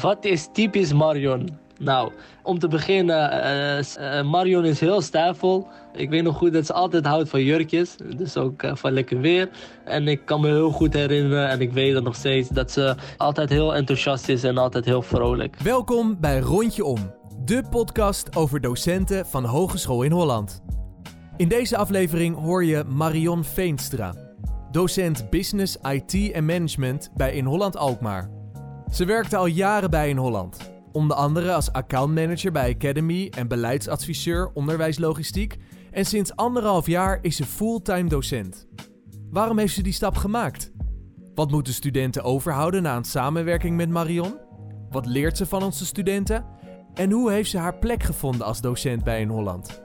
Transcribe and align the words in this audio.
Wat 0.00 0.24
is 0.24 0.48
typisch 0.52 0.92
Marion? 0.92 1.48
Nou, 1.78 2.12
om 2.42 2.58
te 2.58 2.68
beginnen, 2.68 3.32
uh, 3.32 3.78
uh, 3.78 4.30
Marion 4.30 4.64
is 4.64 4.80
heel 4.80 5.00
stijfvol. 5.00 5.66
Ik 5.92 6.10
weet 6.10 6.22
nog 6.22 6.36
goed 6.36 6.52
dat 6.52 6.66
ze 6.66 6.72
altijd 6.72 7.06
houdt 7.06 7.28
van 7.28 7.44
jurkjes. 7.44 7.96
Dus 8.16 8.36
ook 8.36 8.62
van 8.72 8.92
lekker 8.92 9.20
weer. 9.20 9.50
En 9.84 10.08
ik 10.08 10.20
kan 10.24 10.40
me 10.40 10.46
heel 10.46 10.70
goed 10.70 10.94
herinneren, 10.94 11.48
en 11.48 11.60
ik 11.60 11.72
weet 11.72 12.02
nog 12.02 12.14
steeds, 12.14 12.48
dat 12.48 12.70
ze 12.70 12.94
altijd 13.16 13.48
heel 13.48 13.74
enthousiast 13.74 14.28
is 14.28 14.44
en 14.44 14.58
altijd 14.58 14.84
heel 14.84 15.02
vrolijk. 15.02 15.56
Welkom 15.62 16.20
bij 16.20 16.38
Rondje 16.38 16.84
Om, 16.84 17.14
de 17.44 17.62
podcast 17.70 18.36
over 18.36 18.60
docenten 18.60 19.26
van 19.26 19.44
Hogeschool 19.44 20.02
in 20.02 20.12
Holland. 20.12 20.62
In 21.36 21.48
deze 21.48 21.76
aflevering 21.76 22.36
hoor 22.36 22.64
je 22.64 22.84
Marion 22.88 23.44
Veenstra, 23.44 24.14
docent 24.70 25.30
Business, 25.30 25.76
IT 25.82 26.32
en 26.32 26.44
Management 26.44 27.10
bij 27.14 27.32
In 27.32 27.44
Holland 27.44 27.76
Alkmaar. 27.76 28.41
Ze 28.92 29.04
werkte 29.04 29.36
al 29.36 29.46
jaren 29.46 29.90
bij 29.90 30.08
In 30.08 30.16
Holland. 30.16 30.70
Onder 30.92 31.16
andere 31.16 31.54
als 31.54 31.72
accountmanager 31.72 32.52
bij 32.52 32.74
Academy 32.74 33.32
en 33.36 33.48
beleidsadviseur 33.48 34.50
onderwijslogistiek. 34.54 35.56
En 35.90 36.04
sinds 36.04 36.36
anderhalf 36.36 36.86
jaar 36.86 37.18
is 37.22 37.36
ze 37.36 37.44
fulltime 37.44 38.08
docent. 38.08 38.66
Waarom 39.30 39.58
heeft 39.58 39.74
ze 39.74 39.82
die 39.82 39.92
stap 39.92 40.16
gemaakt? 40.16 40.72
Wat 41.34 41.50
moeten 41.50 41.72
studenten 41.72 42.22
overhouden 42.22 42.82
na 42.82 42.96
een 42.96 43.04
samenwerking 43.04 43.76
met 43.76 43.88
Marion? 43.88 44.38
Wat 44.90 45.06
leert 45.06 45.36
ze 45.36 45.46
van 45.46 45.62
onze 45.62 45.86
studenten? 45.86 46.44
En 46.94 47.10
hoe 47.10 47.30
heeft 47.30 47.50
ze 47.50 47.58
haar 47.58 47.78
plek 47.78 48.02
gevonden 48.02 48.46
als 48.46 48.60
docent 48.60 49.04
bij 49.04 49.20
In 49.20 49.28
Holland? 49.28 49.82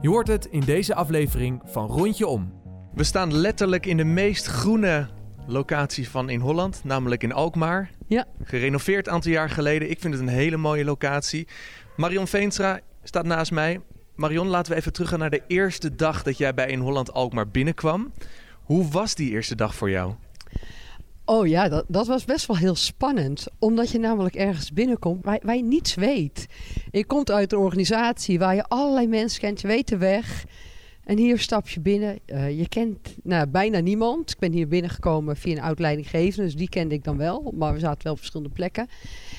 Je 0.00 0.08
hoort 0.08 0.28
het 0.28 0.44
in 0.44 0.60
deze 0.60 0.94
aflevering 0.94 1.62
van 1.64 1.86
Rondje 1.86 2.26
Om. 2.26 2.52
We 2.94 3.04
staan 3.04 3.34
letterlijk 3.34 3.86
in 3.86 3.96
de 3.96 4.04
meest 4.04 4.46
groene 4.46 5.08
locatie 5.48 6.08
van 6.08 6.30
in 6.30 6.40
Holland, 6.40 6.80
namelijk 6.84 7.22
in 7.22 7.32
Alkmaar. 7.32 7.90
Ja. 8.06 8.26
Gerenoveerd 8.42 9.06
een 9.06 9.12
aantal 9.12 9.32
jaar 9.32 9.50
geleden. 9.50 9.90
Ik 9.90 10.00
vind 10.00 10.14
het 10.14 10.22
een 10.22 10.28
hele 10.28 10.56
mooie 10.56 10.84
locatie. 10.84 11.48
Marion 11.96 12.26
Veenstra 12.26 12.80
staat 13.02 13.24
naast 13.24 13.50
mij. 13.50 13.80
Marion, 14.14 14.46
laten 14.46 14.72
we 14.72 14.78
even 14.78 14.92
teruggaan 14.92 15.18
naar 15.18 15.30
de 15.30 15.42
eerste 15.46 15.94
dag 15.94 16.22
dat 16.22 16.38
jij 16.38 16.54
bij 16.54 16.66
in 16.66 16.80
Holland 16.80 17.12
Alkmaar 17.12 17.48
binnenkwam. 17.48 18.12
Hoe 18.62 18.88
was 18.88 19.14
die 19.14 19.30
eerste 19.30 19.54
dag 19.54 19.74
voor 19.74 19.90
jou? 19.90 20.14
Oh 21.24 21.46
ja, 21.46 21.68
dat, 21.68 21.84
dat 21.88 22.06
was 22.06 22.24
best 22.24 22.46
wel 22.46 22.56
heel 22.56 22.74
spannend. 22.74 23.46
Omdat 23.58 23.90
je 23.90 23.98
namelijk 23.98 24.34
ergens 24.34 24.72
binnenkomt 24.72 25.24
waar, 25.24 25.40
waar 25.42 25.56
je 25.56 25.62
niets 25.62 25.94
weet. 25.94 26.46
Je 26.90 27.06
komt 27.06 27.30
uit 27.30 27.52
een 27.52 27.58
organisatie 27.58 28.38
waar 28.38 28.54
je 28.54 28.64
allerlei 28.64 29.06
mensen 29.06 29.40
kent. 29.40 29.60
Je 29.60 29.66
weet 29.66 29.88
de 29.88 29.96
weg. 29.96 30.44
En 31.08 31.18
hier 31.18 31.38
stap 31.38 31.68
je 31.68 31.80
binnen. 31.80 32.18
Uh, 32.26 32.58
je 32.58 32.68
kent 32.68 33.16
nou, 33.22 33.46
bijna 33.46 33.78
niemand. 33.78 34.30
Ik 34.30 34.38
ben 34.38 34.52
hier 34.52 34.68
binnengekomen 34.68 35.36
via 35.36 35.56
een 35.56 35.62
oud-leidinggevende, 35.62 36.44
dus 36.44 36.56
die 36.56 36.68
kende 36.68 36.94
ik 36.94 37.04
dan 37.04 37.16
wel. 37.16 37.52
Maar 37.54 37.72
we 37.72 37.78
zaten 37.78 38.02
wel 38.02 38.12
op 38.12 38.18
verschillende 38.18 38.52
plekken. 38.52 38.88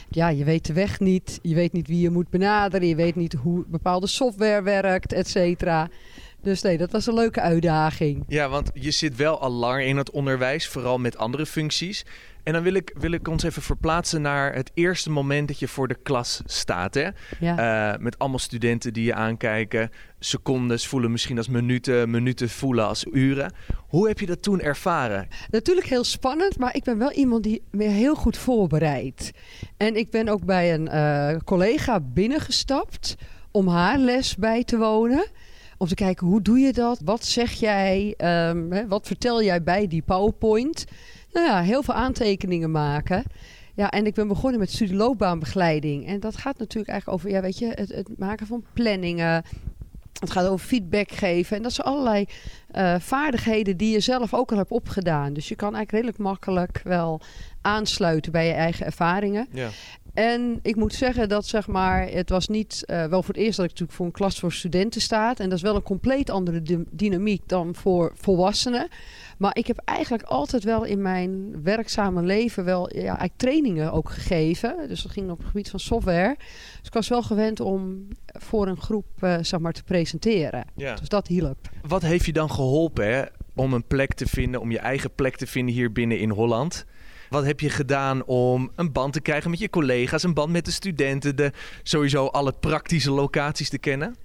Ja, 0.09 0.30
je 0.30 0.44
weet 0.44 0.66
de 0.66 0.73
weg 0.73 1.00
niet. 1.00 1.39
Je 1.42 1.56
weet 1.56 1.73
niet 1.73 1.88
wie 1.88 2.02
je 2.02 2.09
moet 2.09 2.30
benaderen. 2.30 2.88
Je 2.88 2.95
weet 2.95 3.16
niet 3.16 3.34
hoe 3.34 3.66
bepaalde 3.67 4.08
software 4.08 4.61
werkt, 4.61 5.14
et 5.14 5.28
cetera. 5.28 5.89
Dus 6.42 6.61
nee, 6.61 6.78
dat 6.78 6.92
was 6.92 7.08
een 7.08 7.14
leuke 7.14 7.42
uitdaging. 7.42 8.23
Ja, 8.28 8.50
want 8.50 8.72
je 8.73 8.92
zit 8.92 9.16
wel 9.16 9.39
al 9.39 9.52
lang 9.52 9.83
in 9.83 9.98
het 9.98 10.11
onderwijs, 10.11 10.67
vooral 10.67 10.98
met 10.98 11.17
andere 11.17 11.45
functies. 11.45 12.06
En 12.44 12.54
dan 12.54 12.64
wil 12.64 12.73
ik, 12.73 12.94
wil 13.00 13.12
ik 13.12 13.28
ons 13.28 13.44
even 13.44 13.62
verplaatsen 13.62 14.22
naar 14.22 14.54
het 14.54 14.72
eerste 14.73 15.09
moment 15.12 15.48
dat 15.48 15.59
je 15.59 15.68
voor 15.68 15.88
de 15.88 15.98
klas 16.04 16.42
staat. 16.45 16.94
Hè? 16.94 17.08
Ja. 17.40 17.94
Uh, 17.94 18.00
met 18.00 18.20
allemaal 18.20 18.40
studenten 18.40 18.94
die 18.94 19.06
je 19.06 19.14
aankijken. 19.14 19.90
Secondes 20.20 20.88
voelen 20.88 21.12
misschien 21.12 21.38
als 21.38 21.50
minuten, 21.50 22.10
minuten 22.10 22.50
voelen 22.50 22.88
als 22.88 23.06
uren. 23.12 23.54
Hoe 23.88 24.08
heb 24.08 24.20
je 24.20 24.26
dat 24.26 24.42
toen 24.42 24.62
ervaren? 24.62 25.28
Natuurlijk 25.50 25.88
heel 25.88 26.04
spannend, 26.04 26.58
maar 26.58 26.76
ik 26.76 26.84
ben 26.84 26.98
wel 26.98 27.12
iemand 27.12 27.44
die 27.44 27.62
me 27.72 27.84
heel 27.84 28.16
goed 28.16 28.38
voorbereidt. 28.38 29.32
En 29.78 29.95
ik 29.95 30.10
ben 30.10 30.28
ook 30.28 30.45
bij 30.45 30.73
een 30.73 30.90
uh, 30.94 31.40
collega 31.45 32.00
binnengestapt 32.00 33.16
om 33.52 33.67
haar 33.67 33.98
les 33.98 34.36
bij 34.36 34.64
te 34.64 34.78
wonen. 34.78 35.26
Om 35.78 35.88
te 35.88 35.95
kijken, 35.95 36.28
hoe 36.28 36.42
doe 36.42 36.60
je 36.60 36.73
dat? 36.73 37.02
Wat 37.04 37.26
zeg 37.26 37.52
jij? 37.52 38.14
Um, 38.17 38.72
hè, 38.72 38.88
wat 38.88 39.08
vertel 39.08 39.44
jij 39.44 39.64
bij 39.64 39.88
die 39.88 40.02
PowerPoint? 40.02 40.86
Nou 41.34 41.45
ja, 41.45 41.62
heel 41.62 41.84
veel 41.84 41.94
aantekeningen 41.94 42.72
maken. 42.72 43.23
Ja, 43.76 43.90
en 43.90 44.06
ik 44.06 44.14
ben 44.14 44.28
begonnen 44.28 44.60
met 44.60 44.72
studieloopbaanbegeleiding. 44.72 46.08
En 46.08 46.20
dat 46.20 46.38
gaat 46.38 46.58
natuurlijk 46.58 46.90
eigenlijk 46.90 47.20
over, 47.20 47.36
ja, 47.36 47.42
weet 47.42 47.60
je, 47.60 47.72
het, 47.76 47.90
het 47.90 48.17
maken 48.17 48.48
van 48.48 48.64
planningen. 48.73 49.44
Het 50.20 50.32
gaat 50.32 50.48
over 50.48 50.67
feedback 50.67 51.12
geven. 51.12 51.58
En 51.58 51.64
dat 51.64 51.73
zijn 51.73 51.88
allerlei 51.88 52.26
uh, 52.76 52.95
vaardigheden 53.00 53.78
die 53.78 53.92
je 53.92 54.00
zelf 54.00 54.34
ook 54.34 54.52
al 54.52 54.58
hebt 54.58 54.72
opgedaan. 54.72 55.34
Dus 55.34 55.48
je 55.48 55.56
kan 55.56 55.76
eigenlijk 55.76 56.06
redelijk 56.06 56.17
makkelijk 56.17 56.82
wel 56.84 57.22
aansluiten 57.61 58.32
bij 58.32 58.48
je 58.48 58.54
eigen 58.54 58.86
ervaringen. 58.86 59.48
Ja. 59.52 59.70
En 60.14 60.60
ik 60.61 60.76
moet 60.76 60.94
zeggen 60.94 61.30
dat 61.30 61.46
zeg 61.46 61.67
maar, 61.67 62.08
het 62.08 62.30
was 62.30 62.48
niet 62.48 62.84
uh, 62.86 63.06
wel 63.06 63.23
voor 63.23 63.34
het 63.34 63.44
eerst 63.44 63.58
dat 63.58 63.66
ik 63.66 63.72
natuurlijk 63.72 63.98
voor 63.98 64.06
een 64.06 64.11
klas 64.11 64.40
voor 64.40 64.54
studenten 64.54 65.02
sta. 65.02 65.36
En 65.36 65.50
dat 65.50 65.58
is 65.58 65.64
wel 65.64 65.76
een 65.76 65.82
compleet 65.82 66.30
andere 66.30 66.86
dynamiek 66.92 67.42
dan 67.46 67.76
voor 67.76 68.11
volwassenen. 68.16 68.88
Maar 69.39 69.58
ik 69.58 69.67
heb 69.67 69.77
eigenlijk 69.86 70.23
altijd 70.23 70.64
wel 70.64 70.83
in 70.83 71.02
mijn 71.02 71.64
werkzame 71.64 72.22
leven 72.22 72.66
wel 72.66 72.95
ja, 72.95 73.02
eigenlijk 73.02 73.33
trainingen 73.38 73.92
ook 73.92 74.10
gegeven. 74.10 74.88
Dus 74.88 75.02
dat 75.02 75.11
ging 75.11 75.32
op 75.32 75.38
het 75.38 75.48
gebied 75.48 75.70
van 75.70 75.80
software. 75.80 76.36
Dus 76.77 76.88
ik 76.88 76.94
was 76.94 77.08
wel 77.08 77.23
gewend 77.23 77.60
om 77.60 78.08
voor 78.26 78.67
een 78.67 78.82
groep 78.82 79.05
uh, 79.20 79.38
zeg 79.42 79.60
maar, 79.60 79.73
te 79.73 79.83
presenteren. 79.83 80.66
Ja. 80.76 80.95
Dus 80.95 81.10
dat 81.10 81.28
hielp. 81.28 81.70
Wat 81.88 82.02
heeft 82.02 82.26
je 82.26 82.33
dan 82.33 82.52
geholpen 82.52 83.14
hè, 83.14 83.23
om 83.55 83.73
een 83.73 83.88
plek 83.88 84.14
te 84.14 84.26
vinden, 84.26 84.61
om 84.61 84.72
je 84.72 84.80
eigen 84.80 85.16
plek 85.16 85.36
te 85.36 85.48
vinden 85.48 85.73
hier 85.76 85.92
binnen 85.92 86.20
in 86.20 86.30
Holland? 86.30 86.86
Wat 87.30 87.45
heb 87.45 87.60
je 87.60 87.70
gedaan 87.70 88.26
om 88.26 88.72
een 88.76 88.92
band 88.92 89.14
te 89.14 89.22
krijgen 89.22 89.49
met 89.49 89.60
je 89.60 89.70
collega's, 89.70 90.23
een 90.23 90.33
band 90.33 90.52
met 90.52 90.66
de 90.66 90.72
studenten, 90.72 91.36
de, 91.36 91.52
sowieso 91.83 92.26
alle 92.26 92.54
praktische 92.54 93.11
locaties 93.11 93.70
te 93.70 93.78
kennen? 93.78 94.16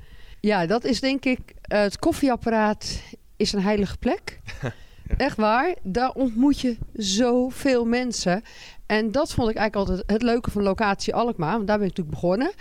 Ja, 0.40 0.66
dat 0.66 0.84
is 0.84 1.00
denk 1.00 1.24
ik, 1.24 1.40
uh, 1.40 1.78
het 1.80 1.98
koffieapparaat 1.98 3.02
is 3.36 3.52
een 3.52 3.62
heilige 3.62 3.98
plek. 3.98 4.40
Echt 5.16 5.36
waar, 5.36 5.74
daar 5.82 6.10
ontmoet 6.10 6.60
je 6.60 6.76
zoveel 6.92 7.84
mensen. 7.84 8.42
En 8.86 9.12
dat 9.12 9.32
vond 9.32 9.50
ik 9.50 9.56
eigenlijk 9.56 9.88
altijd 9.88 10.10
het 10.10 10.22
leuke 10.22 10.50
van 10.50 10.62
locatie 10.62 11.14
Alkmaar, 11.14 11.54
want 11.54 11.66
daar 11.66 11.78
ben 11.78 11.86
ik 11.86 11.96
natuurlijk 11.96 12.20
begonnen. 12.20 12.52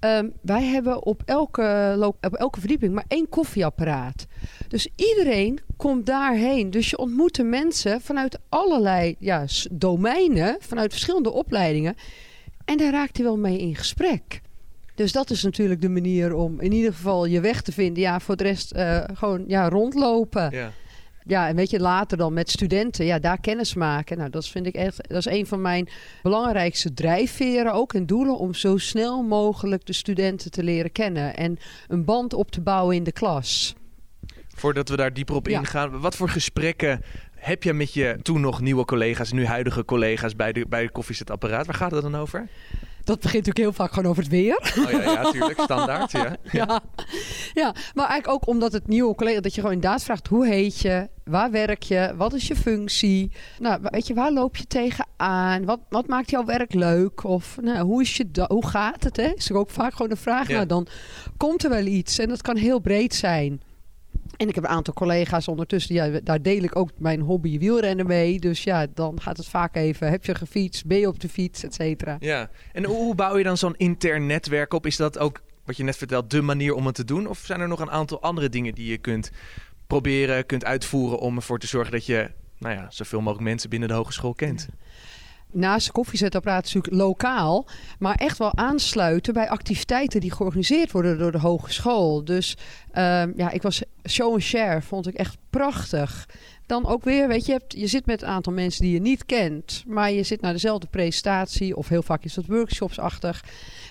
Um, 0.00 0.32
wij 0.42 0.64
hebben 0.64 1.04
op 1.04 1.22
elke, 1.24 2.14
op 2.20 2.34
elke 2.34 2.60
verdieping 2.60 2.94
maar 2.94 3.04
één 3.08 3.28
koffieapparaat. 3.28 4.26
Dus 4.68 4.88
iedereen 4.96 5.58
komt 5.76 6.06
daarheen. 6.06 6.70
Dus 6.70 6.90
je 6.90 6.98
ontmoet 6.98 7.34
de 7.34 7.44
mensen 7.44 8.00
vanuit 8.00 8.38
allerlei 8.48 9.16
ja, 9.18 9.44
domeinen, 9.70 10.56
vanuit 10.60 10.92
verschillende 10.92 11.30
opleidingen. 11.30 11.94
En 12.64 12.76
daar 12.76 12.92
raakt 12.92 13.16
hij 13.16 13.26
wel 13.26 13.38
mee 13.38 13.58
in 13.58 13.76
gesprek. 13.76 14.40
Dus 14.94 15.12
dat 15.12 15.30
is 15.30 15.42
natuurlijk 15.42 15.80
de 15.80 15.88
manier 15.88 16.34
om 16.34 16.60
in 16.60 16.72
ieder 16.72 16.92
geval 16.92 17.24
je 17.24 17.40
weg 17.40 17.62
te 17.62 17.72
vinden. 17.72 18.02
Ja, 18.02 18.20
voor 18.20 18.36
de 18.36 18.44
rest 18.44 18.74
uh, 18.76 19.04
gewoon 19.12 19.44
ja, 19.46 19.68
rondlopen. 19.68 20.50
Ja. 20.50 20.72
Ja, 21.28 21.48
en 21.48 21.56
weet 21.56 21.70
je, 21.70 21.80
later 21.80 22.18
dan 22.18 22.32
met 22.32 22.50
studenten, 22.50 23.04
ja, 23.04 23.18
daar 23.18 23.40
kennis 23.40 23.74
maken. 23.74 24.18
Nou, 24.18 24.30
dat 24.30 24.48
vind 24.48 24.66
ik 24.66 24.74
echt, 24.74 25.08
dat 25.08 25.26
is 25.26 25.26
een 25.26 25.46
van 25.46 25.60
mijn 25.60 25.88
belangrijkste 26.22 26.94
drijfveren 26.94 27.72
ook 27.72 27.94
en 27.94 28.06
doelen 28.06 28.38
om 28.38 28.54
zo 28.54 28.76
snel 28.76 29.22
mogelijk 29.22 29.86
de 29.86 29.92
studenten 29.92 30.50
te 30.50 30.62
leren 30.62 30.92
kennen 30.92 31.36
en 31.36 31.58
een 31.88 32.04
band 32.04 32.34
op 32.34 32.50
te 32.50 32.60
bouwen 32.60 32.96
in 32.96 33.04
de 33.04 33.12
klas. 33.12 33.74
Voordat 34.48 34.88
we 34.88 34.96
daar 34.96 35.12
dieper 35.12 35.34
op 35.34 35.46
ja. 35.48 35.58
ingaan, 35.58 36.00
wat 36.00 36.16
voor 36.16 36.28
gesprekken 36.28 37.02
heb 37.34 37.62
je 37.62 37.72
met 37.72 37.92
je 37.94 38.18
toen 38.22 38.40
nog 38.40 38.60
nieuwe 38.60 38.84
collega's, 38.84 39.32
nu 39.32 39.46
huidige 39.46 39.84
collega's 39.84 40.36
bij 40.36 40.52
de, 40.52 40.66
bij 40.68 40.82
de 40.82 40.90
koffiezetapparaat? 40.90 41.66
Waar 41.66 41.74
gaat 41.74 41.90
het 41.90 42.02
dan 42.02 42.16
over? 42.16 42.48
Dat 43.04 43.20
begint 43.20 43.46
natuurlijk 43.46 43.58
heel 43.58 43.72
vaak 43.72 43.92
gewoon 43.92 44.10
over 44.10 44.22
het 44.22 44.32
weer. 44.32 44.72
Oh 44.78 44.90
ja, 44.90 45.02
ja 45.02 45.30
tuurlijk. 45.30 45.60
Standaard, 45.60 46.10
ja. 46.10 46.36
ja. 46.52 46.80
Ja, 47.54 47.74
maar 47.94 48.08
eigenlijk 48.08 48.28
ook 48.28 48.46
omdat 48.46 48.72
het 48.72 48.88
nieuwe 48.88 49.14
collega... 49.14 49.40
dat 49.40 49.54
je 49.54 49.60
gewoon 49.60 49.74
inderdaad 49.74 50.04
vraagt... 50.04 50.26
hoe 50.26 50.46
heet 50.46 50.80
je? 50.80 51.08
Waar 51.30 51.50
werk 51.50 51.82
je? 51.82 52.12
Wat 52.16 52.34
is 52.34 52.46
je 52.46 52.56
functie? 52.56 53.32
Nou, 53.58 53.80
weet 53.82 54.06
je, 54.06 54.14
waar 54.14 54.32
loop 54.32 54.56
je 54.56 54.66
tegenaan? 54.66 55.64
Wat, 55.64 55.80
wat 55.88 56.06
maakt 56.06 56.30
jouw 56.30 56.44
werk 56.44 56.74
leuk? 56.74 57.24
Of 57.24 57.58
nou, 57.60 57.86
hoe, 57.86 58.02
is 58.02 58.16
je 58.16 58.26
hoe 58.48 58.66
gaat 58.66 59.04
het? 59.04 59.16
Hè? 59.16 59.32
Is 59.34 59.50
er 59.50 59.56
ook 59.56 59.70
vaak 59.70 59.92
gewoon 59.92 60.10
een 60.10 60.16
vraag. 60.16 60.48
Ja. 60.48 60.54
Nou, 60.54 60.66
dan 60.66 60.86
komt 61.36 61.64
er 61.64 61.70
wel 61.70 61.86
iets. 61.86 62.18
En 62.18 62.28
dat 62.28 62.42
kan 62.42 62.56
heel 62.56 62.78
breed 62.78 63.14
zijn. 63.14 63.60
En 64.36 64.48
ik 64.48 64.54
heb 64.54 64.64
een 64.64 64.70
aantal 64.70 64.94
collega's 64.94 65.48
ondertussen, 65.48 65.94
ja, 65.94 66.20
daar 66.22 66.42
deel 66.42 66.62
ik 66.62 66.76
ook 66.76 66.90
mijn 66.96 67.20
hobby 67.20 67.58
wielrennen 67.58 68.06
mee. 68.06 68.38
Dus 68.40 68.64
ja, 68.64 68.86
dan 68.94 69.20
gaat 69.20 69.36
het 69.36 69.48
vaak 69.48 69.76
even, 69.76 70.10
heb 70.10 70.24
je 70.24 70.34
gefietst, 70.34 70.86
ben 70.86 70.98
je 70.98 71.08
op 71.08 71.20
de 71.20 71.28
fiets, 71.28 71.64
et 71.64 71.74
cetera. 71.74 72.16
Ja, 72.20 72.50
en 72.72 72.84
hoe 72.84 73.14
bouw 73.14 73.36
je 73.36 73.44
dan 73.44 73.56
zo'n 73.56 73.76
intern 73.76 74.26
netwerk 74.26 74.72
op? 74.72 74.86
Is 74.86 74.96
dat 74.96 75.18
ook, 75.18 75.42
wat 75.64 75.76
je 75.76 75.82
net 75.82 75.96
vertelt, 75.96 76.30
de 76.30 76.42
manier 76.42 76.74
om 76.74 76.86
het 76.86 76.94
te 76.94 77.04
doen? 77.04 77.26
Of 77.26 77.38
zijn 77.38 77.60
er 77.60 77.68
nog 77.68 77.80
een 77.80 77.90
aantal 77.90 78.22
andere 78.22 78.48
dingen 78.48 78.74
die 78.74 78.90
je 78.90 78.98
kunt 78.98 79.30
proberen, 79.86 80.46
kunt 80.46 80.64
uitvoeren 80.64 81.18
om 81.18 81.36
ervoor 81.36 81.58
te 81.58 81.66
zorgen 81.66 81.92
dat 81.92 82.06
je, 82.06 82.30
nou 82.58 82.74
ja, 82.74 82.86
zoveel 82.90 83.20
mogelijk 83.20 83.48
mensen 83.48 83.70
binnen 83.70 83.88
de 83.88 83.94
hogeschool 83.94 84.34
kent? 84.34 84.68
naast 85.56 85.86
de 85.86 85.92
koffiezetapparaat 85.92 86.64
natuurlijk 86.64 86.94
lokaal, 86.94 87.66
maar 87.98 88.14
echt 88.14 88.38
wel 88.38 88.56
aansluiten 88.56 89.34
bij 89.34 89.48
activiteiten 89.48 90.20
die 90.20 90.32
georganiseerd 90.32 90.92
worden 90.92 91.18
door 91.18 91.32
de 91.32 91.38
hogeschool. 91.38 92.24
Dus 92.24 92.56
um, 92.88 93.32
ja, 93.36 93.50
ik 93.50 93.62
was 93.62 93.82
show 94.08 94.32
and 94.32 94.42
share, 94.42 94.82
vond 94.82 95.06
ik 95.06 95.14
echt 95.14 95.36
prachtig. 95.50 96.28
dan 96.66 96.86
ook 96.86 97.04
weer, 97.04 97.28
weet 97.28 97.46
je, 97.46 97.52
je, 97.68 97.80
je 97.80 97.86
zit 97.86 98.06
met 98.06 98.22
een 98.22 98.28
aantal 98.28 98.52
mensen 98.52 98.82
die 98.82 98.92
je 98.92 99.00
niet 99.00 99.24
kent, 99.24 99.84
maar 99.86 100.12
je 100.12 100.22
zit 100.22 100.40
naar 100.40 100.52
dezelfde 100.52 100.86
presentatie, 100.86 101.76
of 101.76 101.88
heel 101.88 102.02
vaak 102.02 102.24
is 102.24 102.34
dat 102.34 102.46
workshopsachtig. 102.46 103.44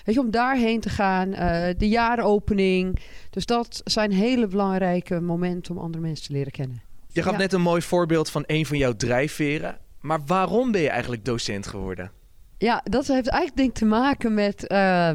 Weet 0.06 0.14
je, 0.14 0.20
om 0.20 0.30
daarheen 0.30 0.80
te 0.80 0.88
gaan, 0.88 1.32
eh, 1.32 1.74
de 1.78 1.88
jaaropening. 1.88 2.98
Dus 3.30 3.46
dat 3.46 3.80
zijn 3.84 4.12
hele 4.12 4.46
belangrijke 4.46 5.20
momenten 5.20 5.74
om 5.76 5.82
andere 5.82 6.02
mensen 6.02 6.26
te 6.26 6.32
leren 6.32 6.52
kennen. 6.52 6.82
Je 7.08 7.22
gaf 7.22 7.32
Ja. 7.32 7.38
net 7.38 7.52
een 7.52 7.60
mooi 7.60 7.82
voorbeeld 7.82 8.30
van 8.30 8.44
een 8.46 8.66
van 8.66 8.78
jouw 8.78 8.92
drijfveren. 8.96 9.78
Maar 10.00 10.20
waarom 10.26 10.72
ben 10.72 10.80
je 10.80 10.88
eigenlijk 10.88 11.24
docent 11.24 11.66
geworden? 11.66 12.10
Ja, 12.58 12.80
dat 12.84 13.06
heeft 13.06 13.26
eigenlijk 13.28 13.56
denk 13.56 13.68
ik 13.68 13.74
te 13.74 13.84
maken 13.84 14.34
met. 14.34 14.66
eh, 14.66 15.10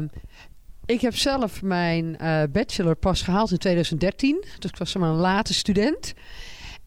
ik 0.86 1.00
heb 1.00 1.16
zelf 1.16 1.62
mijn 1.62 2.18
eh, 2.18 2.42
bachelor 2.52 2.94
pas 2.96 3.22
gehaald 3.22 3.50
in 3.50 3.58
2013. 3.58 4.44
Dus 4.58 4.70
ik 4.70 4.76
was 4.76 4.90
zeg 4.90 5.02
maar 5.02 5.10
een 5.10 5.16
late 5.16 5.54
student. 5.54 6.14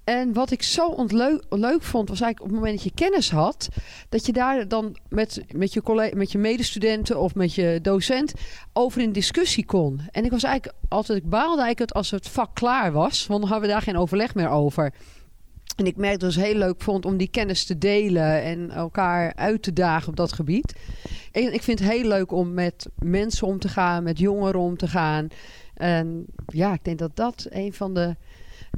En 0.05 0.33
wat 0.33 0.51
ik 0.51 0.63
zo 0.63 1.05
leuk 1.49 1.83
vond, 1.83 2.09
was 2.09 2.21
eigenlijk 2.21 2.39
op 2.39 2.45
het 2.45 2.55
moment 2.55 2.73
dat 2.75 2.83
je 2.83 2.91
kennis 2.93 3.31
had, 3.31 3.69
dat 4.09 4.25
je 4.25 4.33
daar 4.33 4.67
dan 4.67 4.97
met, 5.09 5.43
met, 5.51 5.73
je, 5.73 5.81
collega, 5.81 6.15
met 6.15 6.31
je 6.31 6.37
medestudenten 6.37 7.19
of 7.19 7.35
met 7.35 7.53
je 7.53 7.79
docent 7.81 8.33
over 8.73 9.01
in 9.01 9.11
discussie 9.11 9.65
kon. 9.65 10.01
En 10.11 10.25
ik 10.25 10.31
was 10.31 10.43
eigenlijk 10.43 10.77
altijd, 10.87 11.17
ik 11.17 11.29
baalde 11.29 11.61
eigenlijk 11.61 11.79
het 11.79 11.93
als 11.93 12.11
het 12.11 12.27
vak 12.27 12.55
klaar 12.55 12.91
was, 12.91 13.27
want 13.27 13.41
dan 13.41 13.49
hadden 13.49 13.67
we 13.67 13.73
daar 13.73 13.83
geen 13.83 13.97
overleg 13.97 14.35
meer 14.35 14.49
over. 14.49 14.93
En 15.75 15.85
ik 15.85 15.97
merkte 15.97 16.25
dat 16.25 16.35
het 16.35 16.43
heel 16.43 16.55
leuk 16.55 16.81
vond 16.81 17.05
om 17.05 17.17
die 17.17 17.29
kennis 17.29 17.65
te 17.65 17.77
delen 17.77 18.43
en 18.43 18.71
elkaar 18.71 19.33
uit 19.35 19.61
te 19.61 19.73
dagen 19.73 20.09
op 20.09 20.15
dat 20.15 20.33
gebied. 20.33 20.75
En 21.31 21.53
ik 21.53 21.63
vind 21.63 21.79
het 21.79 21.89
heel 21.89 22.07
leuk 22.07 22.31
om 22.31 22.53
met 22.53 22.89
mensen 22.99 23.47
om 23.47 23.59
te 23.59 23.69
gaan, 23.69 24.03
met 24.03 24.19
jongeren 24.19 24.59
om 24.59 24.77
te 24.77 24.87
gaan. 24.87 25.27
En 25.73 26.25
ja, 26.47 26.73
ik 26.73 26.83
denk 26.83 26.99
dat 26.99 27.15
dat 27.15 27.47
een 27.49 27.73
van 27.73 27.93
de 27.93 28.15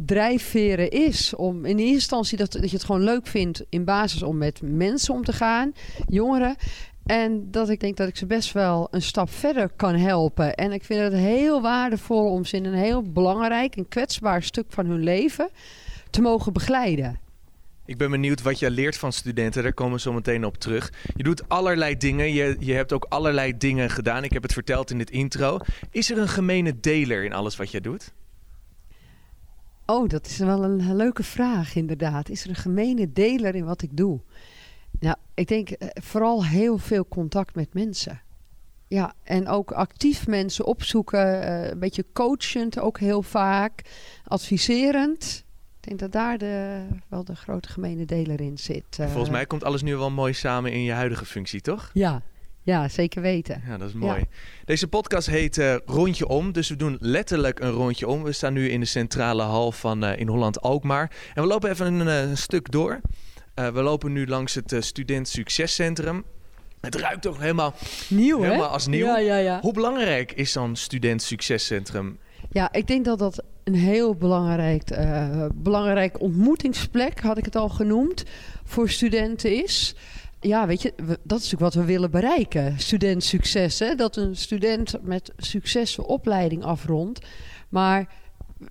drijfveren 0.05 0.89
is. 0.89 1.35
Om 1.35 1.65
in 1.65 1.77
eerste 1.77 1.93
instantie 1.93 2.37
dat, 2.37 2.51
dat 2.51 2.69
je 2.69 2.75
het 2.75 2.85
gewoon 2.85 3.03
leuk 3.03 3.27
vindt 3.27 3.63
in 3.69 3.83
basis 3.83 4.23
om 4.23 4.37
met 4.37 4.61
mensen 4.63 5.13
om 5.13 5.23
te 5.23 5.33
gaan, 5.33 5.73
jongeren. 6.09 6.55
En 7.05 7.51
dat 7.51 7.69
ik 7.69 7.79
denk 7.79 7.97
dat 7.97 8.07
ik 8.07 8.17
ze 8.17 8.25
best 8.25 8.51
wel 8.51 8.87
een 8.91 9.01
stap 9.01 9.29
verder 9.29 9.69
kan 9.75 9.95
helpen. 9.95 10.55
En 10.55 10.71
ik 10.71 10.83
vind 10.83 11.01
het 11.01 11.13
heel 11.13 11.61
waardevol 11.61 12.31
om 12.31 12.45
ze 12.45 12.55
in 12.55 12.65
een 12.65 12.73
heel 12.73 13.01
belangrijk 13.01 13.75
en 13.75 13.87
kwetsbaar 13.87 14.43
stuk 14.43 14.65
van 14.69 14.85
hun 14.85 15.03
leven 15.03 15.49
te 16.09 16.21
mogen 16.21 16.53
begeleiden. 16.53 17.19
Ik 17.85 17.97
ben 17.97 18.11
benieuwd 18.11 18.41
wat 18.41 18.59
je 18.59 18.71
leert 18.71 18.97
van 18.97 19.13
studenten. 19.13 19.63
Daar 19.63 19.73
komen 19.73 19.93
we 19.93 19.99
zo 19.99 20.13
meteen 20.13 20.45
op 20.45 20.57
terug. 20.57 20.93
Je 21.15 21.23
doet 21.23 21.49
allerlei 21.49 21.97
dingen. 21.97 22.33
Je, 22.33 22.55
je 22.59 22.73
hebt 22.73 22.93
ook 22.93 23.05
allerlei 23.09 23.57
dingen 23.57 23.89
gedaan. 23.89 24.23
Ik 24.23 24.33
heb 24.33 24.43
het 24.43 24.53
verteld 24.53 24.91
in 24.91 24.97
dit 24.97 25.09
intro. 25.09 25.59
Is 25.91 26.11
er 26.11 26.17
een 26.17 26.27
gemene 26.27 26.79
deler 26.79 27.23
in 27.23 27.33
alles 27.33 27.55
wat 27.55 27.71
jij 27.71 27.81
doet? 27.81 28.13
Oh, 29.89 30.07
dat 30.09 30.25
is 30.25 30.37
wel 30.37 30.63
een 30.63 30.95
leuke 30.95 31.23
vraag, 31.23 31.75
inderdaad. 31.75 32.29
Is 32.29 32.43
er 32.43 32.49
een 32.49 32.55
gemene 32.55 33.11
deler 33.11 33.55
in 33.55 33.65
wat 33.65 33.81
ik 33.81 33.97
doe? 33.97 34.19
Nou, 34.99 35.15
ik 35.33 35.47
denk 35.47 35.69
eh, 35.69 35.87
vooral 36.03 36.45
heel 36.45 36.77
veel 36.77 37.07
contact 37.07 37.55
met 37.55 37.73
mensen. 37.73 38.21
Ja, 38.87 39.13
en 39.23 39.47
ook 39.47 39.71
actief 39.71 40.27
mensen 40.27 40.65
opzoeken. 40.65 41.41
eh, 41.43 41.69
een 41.69 41.79
beetje 41.79 42.05
coachend 42.13 42.79
ook 42.79 42.99
heel 42.99 43.21
vaak. 43.21 43.81
Adviserend. 44.23 45.45
Ik 45.81 45.87
denk 45.87 45.99
dat 45.99 46.11
daar 46.11 46.37
de, 46.37 46.85
wel 47.07 47.23
de 47.23 47.35
grote 47.35 47.69
gemene 47.69 48.05
deler 48.05 48.41
in 48.41 48.57
zit. 48.57 48.85
eh. 48.99 49.05
Volgens 49.07 49.29
mij 49.29 49.45
komt 49.45 49.63
alles 49.63 49.81
nu 49.81 49.95
wel 49.95 50.11
mooi 50.11 50.33
samen 50.33 50.71
in 50.71 50.81
je 50.83 50.91
huidige 50.91 51.25
functie, 51.25 51.61
toch? 51.61 51.89
Ja, 51.93 52.21
ja 52.67 52.87
zeker 52.87 53.21
weten. 53.21 53.61
Ja, 53.67 53.77
dat 53.77 53.87
is 53.87 53.93
mooi. 53.93 54.25
Deze 54.65 54.87
podcast 54.87 55.27
heet 55.27 55.57
eh, 55.57 55.75
Rondje 55.85 56.27
Om. 56.27 56.51
Dus 56.51 56.69
we 56.69 56.75
doen 56.75 56.97
letterlijk 56.99 57.59
een 57.59 57.71
rondje 57.71 58.07
om. 58.07 58.23
We 58.23 58.31
staan 58.31 58.53
nu 58.53 58.69
in 58.69 58.79
de 58.79 58.85
centrale 58.85 59.43
hal 59.43 59.71
van 59.71 60.03
eh, 60.03 60.19
in 60.19 60.27
Holland-Alkmaar. 60.27 61.11
En 61.33 61.41
we 61.41 61.47
lopen 61.47 61.69
even 61.69 61.93
een, 61.93 62.29
eh, 62.29 62.35
stuk 62.35 62.71
door. 62.71 63.01
We 63.53 63.81
lopen 63.81 64.11
nu 64.11 64.27
langs 64.27 64.53
het 64.53 64.75
Student 64.79 65.27
Succescentrum. 65.27 66.23
Het 66.81 66.95
ruikt 66.95 67.27
ook 67.27 67.39
helemaal... 67.39 67.73
Nieuw, 68.09 68.39
hè? 68.41 68.45
Helemaal 68.45 68.69
als 68.69 68.87
nieuw. 68.87 69.05
Ja, 69.05 69.17
ja, 69.17 69.37
ja. 69.37 69.59
Hoe 69.61 69.73
belangrijk 69.73 70.31
is 70.31 70.53
dan 70.53 70.75
Student 70.75 71.21
Succescentrum? 71.21 72.19
Ja, 72.51 72.71
ik 72.71 72.87
denk 72.87 73.05
dat 73.05 73.19
dat 73.19 73.43
een 73.63 73.75
heel 73.75 74.15
belangrijk, 74.15 74.97
belangrijk 75.53 76.21
ontmoetingsplek, 76.21 77.19
had 77.19 77.37
ik 77.37 77.45
het 77.45 77.55
al 77.55 77.69
genoemd, 77.69 78.23
voor 78.63 78.89
studenten 78.89 79.63
is. 79.63 79.95
Ja, 80.39 80.67
weet 80.67 80.81
je, 80.81 80.93
dat 80.97 81.39
is 81.39 81.51
natuurlijk 81.51 81.59
wat 81.59 81.73
we 81.73 81.85
willen 81.85 82.11
bereiken. 82.11 82.79
Studentsucces, 82.79 83.79
hè? 83.79 83.95
Dat 83.95 84.15
een 84.15 84.35
student 84.35 84.95
met 85.01 85.33
succes 85.37 85.97
een 85.97 86.03
opleiding 86.03 86.63
afrondt. 86.63 87.25
Maar 87.69 87.99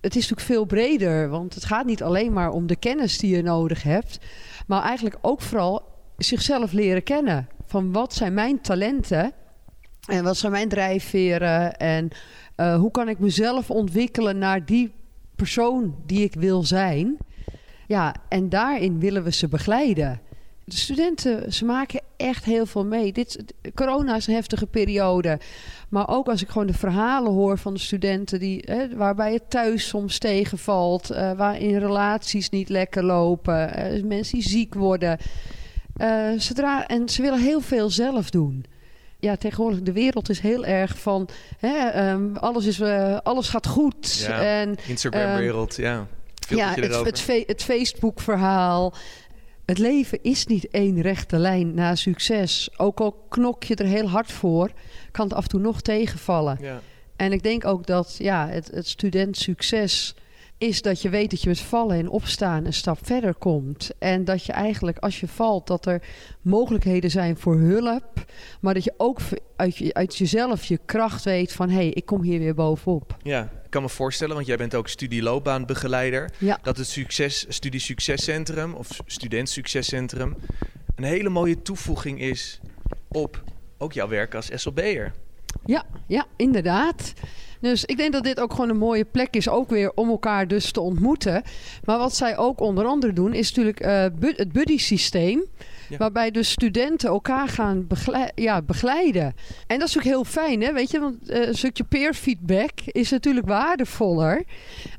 het 0.00 0.16
is 0.16 0.28
natuurlijk 0.28 0.40
veel 0.40 0.64
breder, 0.64 1.28
want 1.28 1.54
het 1.54 1.64
gaat 1.64 1.86
niet 1.86 2.02
alleen 2.02 2.32
maar 2.32 2.50
om 2.50 2.66
de 2.66 2.76
kennis 2.76 3.18
die 3.18 3.36
je 3.36 3.42
nodig 3.42 3.82
hebt, 3.82 4.18
maar 4.66 4.82
eigenlijk 4.82 5.18
ook 5.20 5.40
vooral 5.40 5.82
zichzelf 6.16 6.72
leren 6.72 7.02
kennen. 7.02 7.48
Van 7.66 7.92
wat 7.92 8.14
zijn 8.14 8.34
mijn 8.34 8.60
talenten 8.60 9.32
en 10.06 10.24
wat 10.24 10.36
zijn 10.36 10.52
mijn 10.52 10.68
drijfveren 10.68 11.76
en 11.76 12.08
eh, 12.54 12.76
hoe 12.76 12.90
kan 12.90 13.08
ik 13.08 13.18
mezelf 13.18 13.70
ontwikkelen 13.70 14.38
naar 14.38 14.64
die 14.64 14.92
persoon 15.36 15.96
die 16.06 16.22
ik 16.24 16.34
wil 16.34 16.62
zijn? 16.62 17.16
Ja, 17.86 18.14
en 18.28 18.48
daarin 18.48 19.00
willen 19.00 19.24
we 19.24 19.32
ze 19.32 19.48
begeleiden. 19.48 20.20
De 20.68 20.76
studenten, 20.76 21.52
ze 21.52 21.64
maken 21.64 22.00
echt 22.16 22.44
heel 22.44 22.66
veel 22.66 22.84
mee. 22.84 23.12
Dit, 23.12 23.44
corona 23.74 24.16
is 24.16 24.26
een 24.26 24.34
heftige 24.34 24.66
periode. 24.66 25.38
Maar 25.88 26.08
ook 26.08 26.28
als 26.28 26.42
ik 26.42 26.48
gewoon 26.48 26.66
de 26.66 26.72
verhalen 26.74 27.32
hoor 27.32 27.58
van 27.58 27.74
de 27.74 27.80
studenten... 27.80 28.38
Die, 28.38 28.62
hè, 28.64 28.96
waarbij 28.96 29.32
het 29.32 29.50
thuis 29.50 29.88
soms 29.88 30.18
tegenvalt... 30.18 31.10
eh, 31.10 31.32
waarin 31.32 31.78
relaties 31.78 32.50
niet 32.50 32.68
lekker 32.68 33.04
lopen... 33.04 33.74
eh, 33.74 34.02
mensen 34.02 34.38
die 34.38 34.48
ziek 34.48 34.74
worden... 34.74 35.18
Eh, 35.96 36.30
zodra, 36.36 36.86
en 36.86 37.08
ze 37.08 37.22
willen 37.22 37.40
heel 37.40 37.60
veel 37.60 37.90
zelf 37.90 38.30
doen. 38.30 38.64
Ja, 39.18 39.36
tegenwoordig 39.36 39.82
de 39.82 39.92
wereld 39.92 40.28
is 40.28 40.40
heel 40.40 40.64
erg 40.64 40.98
van... 40.98 41.28
Hè, 41.58 41.76
ehm, 41.88 42.36
alles, 42.36 42.66
is, 42.66 42.82
alles 43.22 43.48
gaat 43.48 43.66
goed. 43.66 44.24
Ja. 44.28 44.42
En 44.42 44.76
Instagram-wereld, 44.86 45.76
ja. 45.76 46.06
Veel 46.46 46.56
ja, 46.58 46.74
het, 46.74 47.04
het, 47.04 47.20
fe- 47.20 47.44
het 47.46 47.62
Facebook-verhaal. 47.62 48.94
Het 49.66 49.78
leven 49.78 50.18
is 50.22 50.46
niet 50.46 50.68
één 50.70 51.00
rechte 51.00 51.38
lijn 51.38 51.74
naar 51.74 51.96
succes. 51.96 52.70
Ook 52.76 53.00
al 53.00 53.12
knok 53.28 53.64
je 53.64 53.74
er 53.74 53.86
heel 53.86 54.08
hard 54.08 54.32
voor, 54.32 54.70
kan 55.10 55.24
het 55.24 55.34
af 55.34 55.42
en 55.42 55.48
toe 55.48 55.60
nog 55.60 55.80
tegenvallen. 55.80 56.58
ja. 56.60 56.80
En 57.16 57.32
ik 57.32 57.42
denk 57.42 57.64
ook 57.64 57.86
dat 57.86 58.16
ja, 58.18 58.48
het, 58.48 58.70
het 58.70 58.88
studentsucces 58.88 60.14
is 60.58 60.82
dat 60.82 61.02
je 61.02 61.08
weet 61.08 61.30
dat 61.30 61.42
je 61.42 61.48
met 61.48 61.60
vallen 61.60 61.98
en 61.98 62.08
opstaan 62.08 62.64
een 62.64 62.72
stap 62.72 62.98
verder 63.02 63.34
komt. 63.34 63.90
En 63.98 64.24
dat 64.24 64.44
je 64.44 64.52
eigenlijk 64.52 64.98
als 64.98 65.20
je 65.20 65.28
valt, 65.28 65.66
dat 65.66 65.86
er 65.86 66.02
mogelijkheden 66.42 67.10
zijn 67.10 67.36
voor 67.36 67.56
hulp. 67.56 68.24
Maar 68.60 68.74
dat 68.74 68.84
je 68.84 68.94
ook 68.96 69.18
uit, 69.56 69.76
je, 69.76 69.94
uit 69.94 70.16
jezelf 70.16 70.64
je 70.64 70.78
kracht 70.84 71.24
weet 71.24 71.52
van... 71.52 71.68
hé, 71.68 71.74
hey, 71.74 71.88
ik 71.88 72.06
kom 72.06 72.22
hier 72.22 72.38
weer 72.38 72.54
bovenop. 72.54 73.16
ja, 73.22 73.42
ik 73.64 73.70
kan 73.70 73.82
me 73.82 73.88
voorstellen, 73.88 74.34
want 74.34 74.46
jij 74.46 74.56
bent 74.56 74.74
ook 74.74 74.88
studieloopbaanbegeleider... 74.88 76.30
Ja. 76.38 76.58
dat 76.62 76.76
het 76.76 76.86
succes, 76.86 77.46
Studie 77.48 77.80
Succescentrum 77.80 78.74
of 78.74 79.00
Student 79.06 79.48
Succescentrum... 79.48 80.36
een 80.94 81.04
hele 81.04 81.28
mooie 81.28 81.62
toevoeging 81.62 82.20
is 82.20 82.60
op 83.08 83.44
ook 83.78 83.92
jouw 83.92 84.08
werk 84.08 84.34
als 84.34 84.48
SLB'er. 84.54 85.12
Ja, 85.64 85.84
ja, 86.06 86.26
inderdaad. 86.36 87.12
Dus 87.68 87.84
ik 87.84 87.96
denk 87.96 88.12
dat 88.12 88.24
dit 88.24 88.40
ook 88.40 88.50
gewoon 88.50 88.68
een 88.70 88.76
mooie 88.76 89.04
plek 89.04 89.34
is, 89.36 89.48
ook 89.48 89.70
weer 89.70 89.92
om 89.94 90.08
elkaar 90.08 90.48
dus 90.48 90.70
te 90.72 90.80
ontmoeten. 90.80 91.42
Maar 91.84 91.98
wat 91.98 92.16
zij 92.16 92.36
ook 92.36 92.60
onder 92.60 92.84
andere 92.84 93.12
doen, 93.12 93.32
is 93.34 93.48
natuurlijk 93.48 93.80
eh, 93.80 94.04
bu- 94.18 94.32
het 94.36 94.52
buddy-systeem. 94.52 95.44
Ja. 95.88 95.96
Waarbij 95.96 96.30
dus 96.30 96.50
studenten 96.50 97.08
elkaar 97.08 97.48
gaan 97.48 97.86
begle- 97.86 98.30
ja, 98.34 98.62
begeleiden. 98.62 99.34
En 99.66 99.78
dat 99.78 99.88
is 99.88 99.94
natuurlijk 99.94 100.04
heel 100.04 100.24
fijn, 100.42 100.62
hè? 100.62 100.72
Weet 100.72 100.90
je, 100.90 101.00
want 101.00 101.28
eh, 101.30 101.46
een 101.46 101.54
stukje 101.54 101.84
peer 101.84 102.14
feedback 102.14 102.70
is 102.84 103.10
natuurlijk 103.10 103.46
waardevoller 103.46 104.42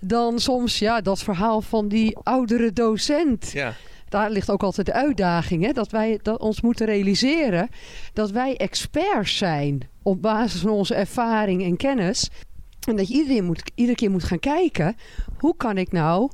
dan 0.01 0.39
soms 0.39 0.79
ja, 0.79 1.01
dat 1.01 1.19
verhaal 1.23 1.61
van 1.61 1.87
die 1.87 2.17
oudere 2.23 2.73
docent 2.73 3.51
Ja, 3.51 3.73
daar 4.09 4.29
ligt 4.29 4.49
ook 4.49 4.63
altijd 4.63 4.85
de 4.87 4.93
uitdaging, 4.93 5.65
hè? 5.65 5.71
dat 5.71 5.91
wij 5.91 6.19
dat 6.21 6.39
ons 6.39 6.61
moeten 6.61 6.85
realiseren 6.85 7.69
dat 8.13 8.31
wij 8.31 8.57
experts 8.57 9.37
zijn 9.37 9.89
op 10.03 10.21
basis 10.21 10.61
van 10.61 10.69
onze 10.71 10.95
ervaring 10.95 11.63
en 11.63 11.77
kennis. 11.77 12.29
En 12.87 12.95
dat 12.95 13.07
je 13.07 13.13
iedereen 13.13 13.43
moet, 13.43 13.71
iedere 13.75 13.97
keer 13.97 14.11
moet 14.11 14.23
gaan 14.23 14.39
kijken, 14.39 14.95
hoe 15.37 15.55
kan 15.57 15.77
ik 15.77 15.91
nou 15.91 16.29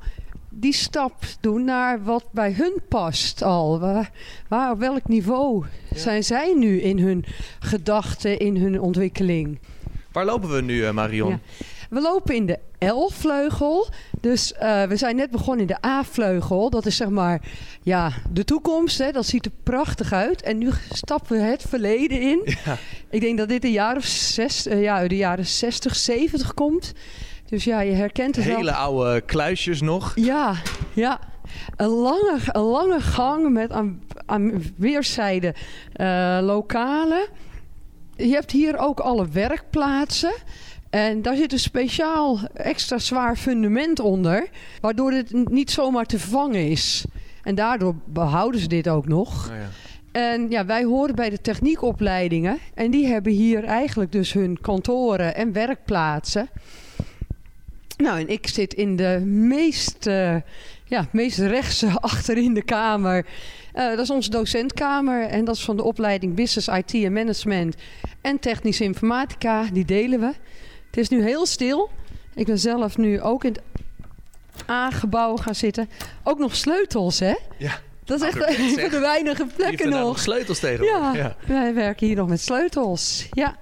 die 0.49 0.73
stap 0.73 1.13
doen 1.41 1.63
naar 1.63 2.03
wat 2.03 2.25
bij 2.31 2.51
hun 2.51 2.81
past 2.89 3.41
al? 3.43 3.79
Waar, 3.79 4.11
waar 4.47 4.71
op 4.71 4.79
welk 4.79 5.07
niveau 5.07 5.65
Ja. 5.89 5.97
zijn 5.97 6.23
zij 6.23 6.53
nu 6.57 6.81
in 6.81 6.99
hun 6.99 7.25
gedachten, 7.59 8.39
in 8.39 8.57
hun 8.57 8.81
ontwikkeling? 8.81 9.59
waar 10.11 10.25
lopen 10.25 10.49
we 10.49 10.61
nu, 10.61 10.85
eh, 10.85 10.91
Marion? 10.91 11.29
Ja. 11.29 11.39
We 11.89 12.01
lopen 12.01 12.35
in 12.35 12.45
de 12.45 12.59
L-vleugel. 12.79 13.87
Dus 14.21 14.53
eh, 14.53 14.83
we 14.83 14.95
zijn 14.95 15.15
net 15.15 15.31
begonnen 15.31 15.59
in 15.67 15.75
de 15.81 15.87
A-vleugel. 15.87 16.69
Dat 16.69 16.85
is 16.85 16.95
zeg 16.95 17.09
maar 17.09 17.41
ja, 17.81 18.11
de 18.31 18.43
toekomst. 18.45 18.97
Hè. 18.97 19.11
Dat 19.11 19.25
ziet 19.25 19.45
er 19.45 19.51
prachtig 19.63 20.13
uit. 20.13 20.41
En 20.41 20.57
nu 20.57 20.69
stappen 20.91 21.37
we 21.37 21.43
het 21.43 21.65
verleden 21.67 22.21
in. 22.21 22.41
Ja. 22.65 22.77
Ik 23.13 23.21
denk 23.21 23.37
dat 23.37 23.49
dit 23.49 23.63
een 23.63 23.71
jaar 23.71 23.95
of 23.95 24.05
zes, 24.05 24.67
eh, 24.67 24.81
ja, 24.81 25.07
de 25.07 25.15
jaren 25.15 25.45
60, 25.45 25.95
70 25.95 26.53
komt. 26.53 26.93
Dus 27.45 27.63
ja, 27.63 27.79
je 27.79 27.91
herkent 27.91 28.35
het 28.35 28.45
wel. 28.45 28.55
Hele 28.55 28.73
oude 28.73 29.21
kluisjes 29.21 29.81
nog. 29.81 30.11
Ja, 30.15 30.55
ja. 30.93 31.19
een 31.75 31.87
lange, 31.87 32.37
een 32.45 32.61
lange 32.61 33.01
gang 33.01 33.49
met 33.49 33.71
aan, 33.71 34.01
aan 34.25 34.63
weerszijden 34.75 35.53
uh, 35.95 36.39
lokalen. 36.41 37.27
Je 38.15 38.33
hebt 38.33 38.51
hier 38.51 38.77
ook 38.77 38.99
alle 38.99 39.27
werkplaatsen. 39.27 40.33
En 40.89 41.21
daar 41.21 41.35
zit 41.35 41.51
een 41.51 41.59
speciaal 41.59 42.39
extra 42.53 42.97
zwaar 42.97 43.35
fundament 43.35 43.99
onder, 43.99 44.49
waardoor 44.81 45.11
het 45.11 45.49
niet 45.49 45.71
zomaar 45.71 46.05
te 46.05 46.19
vervangen 46.19 46.69
is. 46.69 47.05
En 47.43 47.55
daardoor 47.55 47.95
behouden 48.05 48.61
ze 48.61 48.67
dit 48.67 48.87
ook 48.87 49.07
nog. 49.07 49.49
Oh 49.49 49.55
ja. 49.55 49.69
En 50.13 50.49
ja, 50.49 50.65
wij 50.65 50.83
horen 50.83 51.15
bij 51.15 51.29
de 51.29 51.41
techniekopleidingen. 51.41 52.57
En 52.73 52.91
die 52.91 53.07
hebben 53.07 53.31
hier 53.31 53.63
eigenlijk 53.63 54.11
dus 54.11 54.33
hun 54.33 54.61
kantoren 54.61 55.35
en 55.35 55.53
werkplaatsen. 55.53 56.49
Nou, 57.97 58.19
en 58.19 58.29
ik 58.29 58.47
zit 58.47 58.73
in 58.73 58.95
de 58.95 59.19
meest, 59.25 60.07
uh, 60.07 60.35
ja, 60.85 61.07
meest 61.11 61.37
rechtse 61.37 61.89
achterin 62.11 62.53
de 62.53 62.63
kamer. 62.63 63.25
Uh, 63.75 63.89
dat 63.89 63.99
is 63.99 64.09
onze 64.09 64.29
docentkamer 64.29 65.27
en 65.27 65.45
dat 65.45 65.55
is 65.55 65.63
van 65.63 65.77
de 65.77 65.83
opleiding 65.83 66.35
Business 66.35 66.67
IT 66.67 66.93
en 66.93 67.13
Management 67.13 67.75
en 68.21 68.39
Technische 68.39 68.83
Informatica. 68.83 69.65
Die 69.73 69.85
delen 69.85 70.19
we. 70.19 70.33
Het 70.85 70.97
is 70.97 71.09
nu 71.09 71.23
heel 71.23 71.45
stil. 71.45 71.89
Ik 72.35 72.45
ben 72.45 72.59
zelf 72.59 72.97
nu 72.97 73.21
ook 73.21 73.43
in 73.43 73.51
het 73.51 73.61
A-gebouw 74.69 75.35
gaan 75.35 75.55
zitten. 75.55 75.89
Ook 76.23 76.39
nog 76.39 76.55
sleutels, 76.55 77.19
hè? 77.19 77.35
Ja. 77.57 77.79
Dat 78.05 78.21
is 78.21 78.27
echt 78.27 78.47
een 78.47 78.79
van 78.79 78.89
de 78.89 78.99
weinige 78.99 79.45
plekken 79.55 79.89
nog. 79.89 79.99
nog. 79.99 80.19
sleutels 80.19 80.59
tegenwoordig. 80.59 81.13
Ja, 81.13 81.35
ja, 81.47 81.53
wij 81.53 81.73
werken 81.73 82.07
hier 82.07 82.15
nog 82.15 82.27
met 82.27 82.41
sleutels. 82.41 83.27
Ja. 83.31 83.55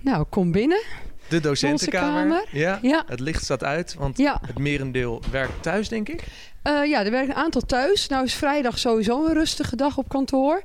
Nou, 0.00 0.24
kom 0.28 0.52
binnen. 0.52 0.82
De 1.28 1.40
docentenkamer. 1.40 2.44
Ja. 2.50 2.78
ja. 2.82 3.04
Het 3.06 3.20
licht 3.20 3.44
staat 3.44 3.64
uit, 3.64 3.94
want 3.94 4.18
ja. 4.18 4.40
het 4.46 4.58
merendeel 4.58 5.22
werkt 5.30 5.62
thuis, 5.62 5.88
denk 5.88 6.08
ik. 6.08 6.24
Uh, 6.64 6.84
ja, 6.84 7.04
er 7.04 7.10
werkt 7.10 7.28
een 7.28 7.34
aantal 7.34 7.60
thuis. 7.60 8.08
Nou 8.08 8.24
is 8.24 8.34
vrijdag 8.34 8.78
sowieso 8.78 9.26
een 9.26 9.32
rustige 9.32 9.76
dag 9.76 9.98
op 9.98 10.08
kantoor. 10.08 10.62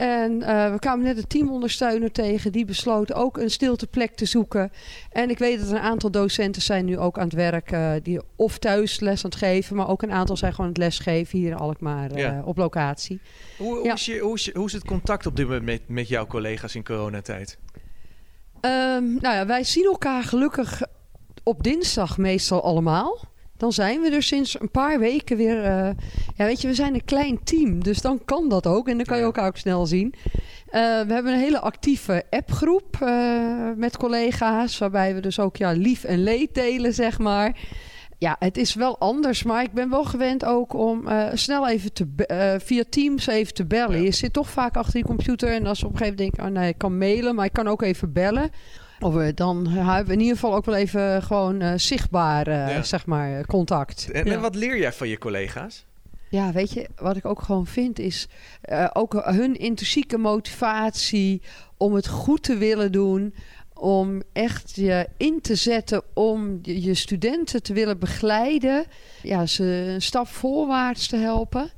En 0.00 0.32
uh, 0.32 0.72
we 0.72 0.78
kwamen 0.78 1.04
net 1.04 1.16
een 1.16 1.26
teamondersteuner 1.26 2.12
tegen. 2.12 2.52
Die 2.52 2.64
besloot 2.64 3.12
ook 3.12 3.38
een 3.38 3.50
stilteplek 3.50 4.14
te 4.14 4.24
zoeken. 4.24 4.72
En 5.10 5.30
ik 5.30 5.38
weet 5.38 5.60
dat 5.60 5.70
een 5.70 5.78
aantal 5.78 6.10
docenten 6.10 6.62
zijn 6.62 6.84
nu 6.84 6.98
ook 6.98 7.18
aan 7.18 7.24
het 7.24 7.32
werk. 7.32 7.72
Uh, 7.72 7.92
die 8.02 8.20
of 8.36 8.58
thuis 8.58 9.00
les 9.00 9.24
aan 9.24 9.30
het 9.30 9.38
geven. 9.38 9.76
Maar 9.76 9.88
ook 9.88 10.02
een 10.02 10.12
aantal 10.12 10.36
zijn 10.36 10.54
gewoon 10.54 10.70
het 10.70 10.78
lesgeven 10.78 11.38
hier 11.38 11.50
in 11.50 11.56
Alkmaar 11.56 12.18
uh, 12.18 12.46
op 12.46 12.56
locatie. 12.56 13.20
Hoe, 13.58 13.78
hoe, 13.78 13.92
is 13.92 14.06
je, 14.06 14.18
hoe, 14.18 14.34
is 14.34 14.44
je, 14.44 14.52
hoe, 14.54 14.66
is 14.66 14.72
het 14.72 14.84
contact 14.84 15.26
op 15.26 15.36
dit 15.36 15.46
moment 15.46 15.64
met, 15.64 15.88
met 15.88 16.08
jouw 16.08 16.26
collega's 16.26 16.74
in 16.74 16.84
coronatijd? 16.84 17.58
Um, 18.60 19.18
nou 19.20 19.34
ja, 19.34 19.46
wij 19.46 19.64
zien 19.64 19.84
elkaar 19.84 20.22
gelukkig 20.22 20.82
op 21.42 21.62
dinsdag 21.62 22.18
meestal 22.18 22.62
allemaal. 22.62 23.29
Dan 23.60 23.72
zijn 23.72 24.00
we 24.00 24.10
er 24.10 24.22
sinds 24.22 24.60
een 24.60 24.70
paar 24.70 24.98
weken 24.98 25.36
weer. 25.36 25.56
Uh, 25.56 25.88
ja, 26.36 26.44
weet 26.44 26.60
je, 26.60 26.68
we 26.68 26.74
zijn 26.74 26.94
een 26.94 27.04
klein 27.04 27.44
team, 27.44 27.82
dus 27.82 28.00
dan 28.00 28.24
kan 28.24 28.48
dat 28.48 28.66
ook. 28.66 28.88
En 28.88 28.96
dan 28.96 29.06
kan 29.06 29.18
je 29.18 29.22
elkaar 29.22 29.46
ook 29.46 29.56
snel 29.56 29.86
zien. 29.86 30.14
Uh, 30.16 30.72
we 30.72 31.12
hebben 31.12 31.32
een 31.32 31.38
hele 31.38 31.60
actieve 31.60 32.24
appgroep 32.30 32.98
uh, 33.02 33.70
met 33.76 33.96
collega's, 33.96 34.78
waarbij 34.78 35.14
we 35.14 35.20
dus 35.20 35.38
ook 35.38 35.56
ja, 35.56 35.72
lief 35.72 36.04
en 36.04 36.22
leed 36.22 36.54
delen, 36.54 36.94
zeg 36.94 37.18
maar. 37.18 37.58
Ja, 38.18 38.36
het 38.38 38.56
is 38.56 38.74
wel 38.74 38.98
anders, 38.98 39.42
maar 39.42 39.62
ik 39.62 39.72
ben 39.72 39.90
wel 39.90 40.04
gewend 40.04 40.44
ook 40.44 40.72
om 40.74 41.08
snel 41.34 41.68
even 41.68 41.92
te 41.92 42.06
via 42.62 42.82
Teams 42.90 43.26
even 43.26 43.54
te 43.54 43.66
bellen. 43.66 44.02
Je 44.02 44.12
zit 44.12 44.32
toch 44.32 44.50
vaak 44.50 44.76
achter 44.76 44.98
je 44.98 45.04
computer 45.04 45.48
en 45.48 45.66
als 45.66 45.78
je 45.78 45.86
op 45.86 45.92
een 45.92 45.98
gegeven 45.98 46.18
moment 46.18 46.36
denkt, 46.36 46.50
oh 46.50 46.60
nee, 46.60 46.70
ik 46.70 46.78
kan 46.78 46.98
mailen, 46.98 47.34
maar 47.34 47.44
ik 47.44 47.52
kan 47.52 47.68
ook 47.68 47.82
even 47.82 48.12
bellen. 48.12 48.50
Of 49.00 49.14
we 49.14 49.34
dan 49.34 49.66
hebben 49.66 50.06
we 50.06 50.12
in 50.12 50.20
ieder 50.20 50.34
geval 50.34 50.54
ook 50.54 50.64
wel 50.64 50.74
even 50.74 51.22
gewoon 51.22 51.62
uh, 51.62 51.72
zichtbaar, 51.76 52.48
uh, 52.48 52.82
zeg 52.82 53.06
maar, 53.06 53.46
contact. 53.46 54.10
En, 54.10 54.24
en, 54.24 54.40
wat 54.40 54.54
leer 54.54 54.78
jij 54.78 54.92
van 54.92 55.08
je 55.08 55.18
collega's? 55.18 55.86
Ja, 56.30 56.52
weet 56.52 56.72
je, 56.72 56.88
wat 56.96 57.16
ik 57.16 57.24
ook 57.24 57.42
gewoon 57.42 57.66
vind 57.66 57.98
is 57.98 58.28
uh, 58.72 58.90
ook 58.92 59.12
hun 59.24 59.56
intrinsieke 59.56 60.18
motivatie 60.18 61.42
om 61.76 61.94
het 61.94 62.08
goed 62.08 62.42
te 62.42 62.56
willen 62.56 62.92
doen. 62.92 63.34
Om 63.74 64.22
echt 64.32 64.74
je 64.74 65.08
in 65.16 65.40
te 65.40 65.54
zetten 65.54 66.02
om 66.14 66.58
je 66.62 66.94
studenten 66.94 67.62
te 67.62 67.72
willen 67.72 67.98
begeleiden. 67.98 68.84
Ja, 69.22 69.46
ze 69.46 69.64
een 69.64 70.02
stap 70.02 70.26
voorwaarts 70.26 71.06
te 71.06 71.16
helpen. 71.16 71.70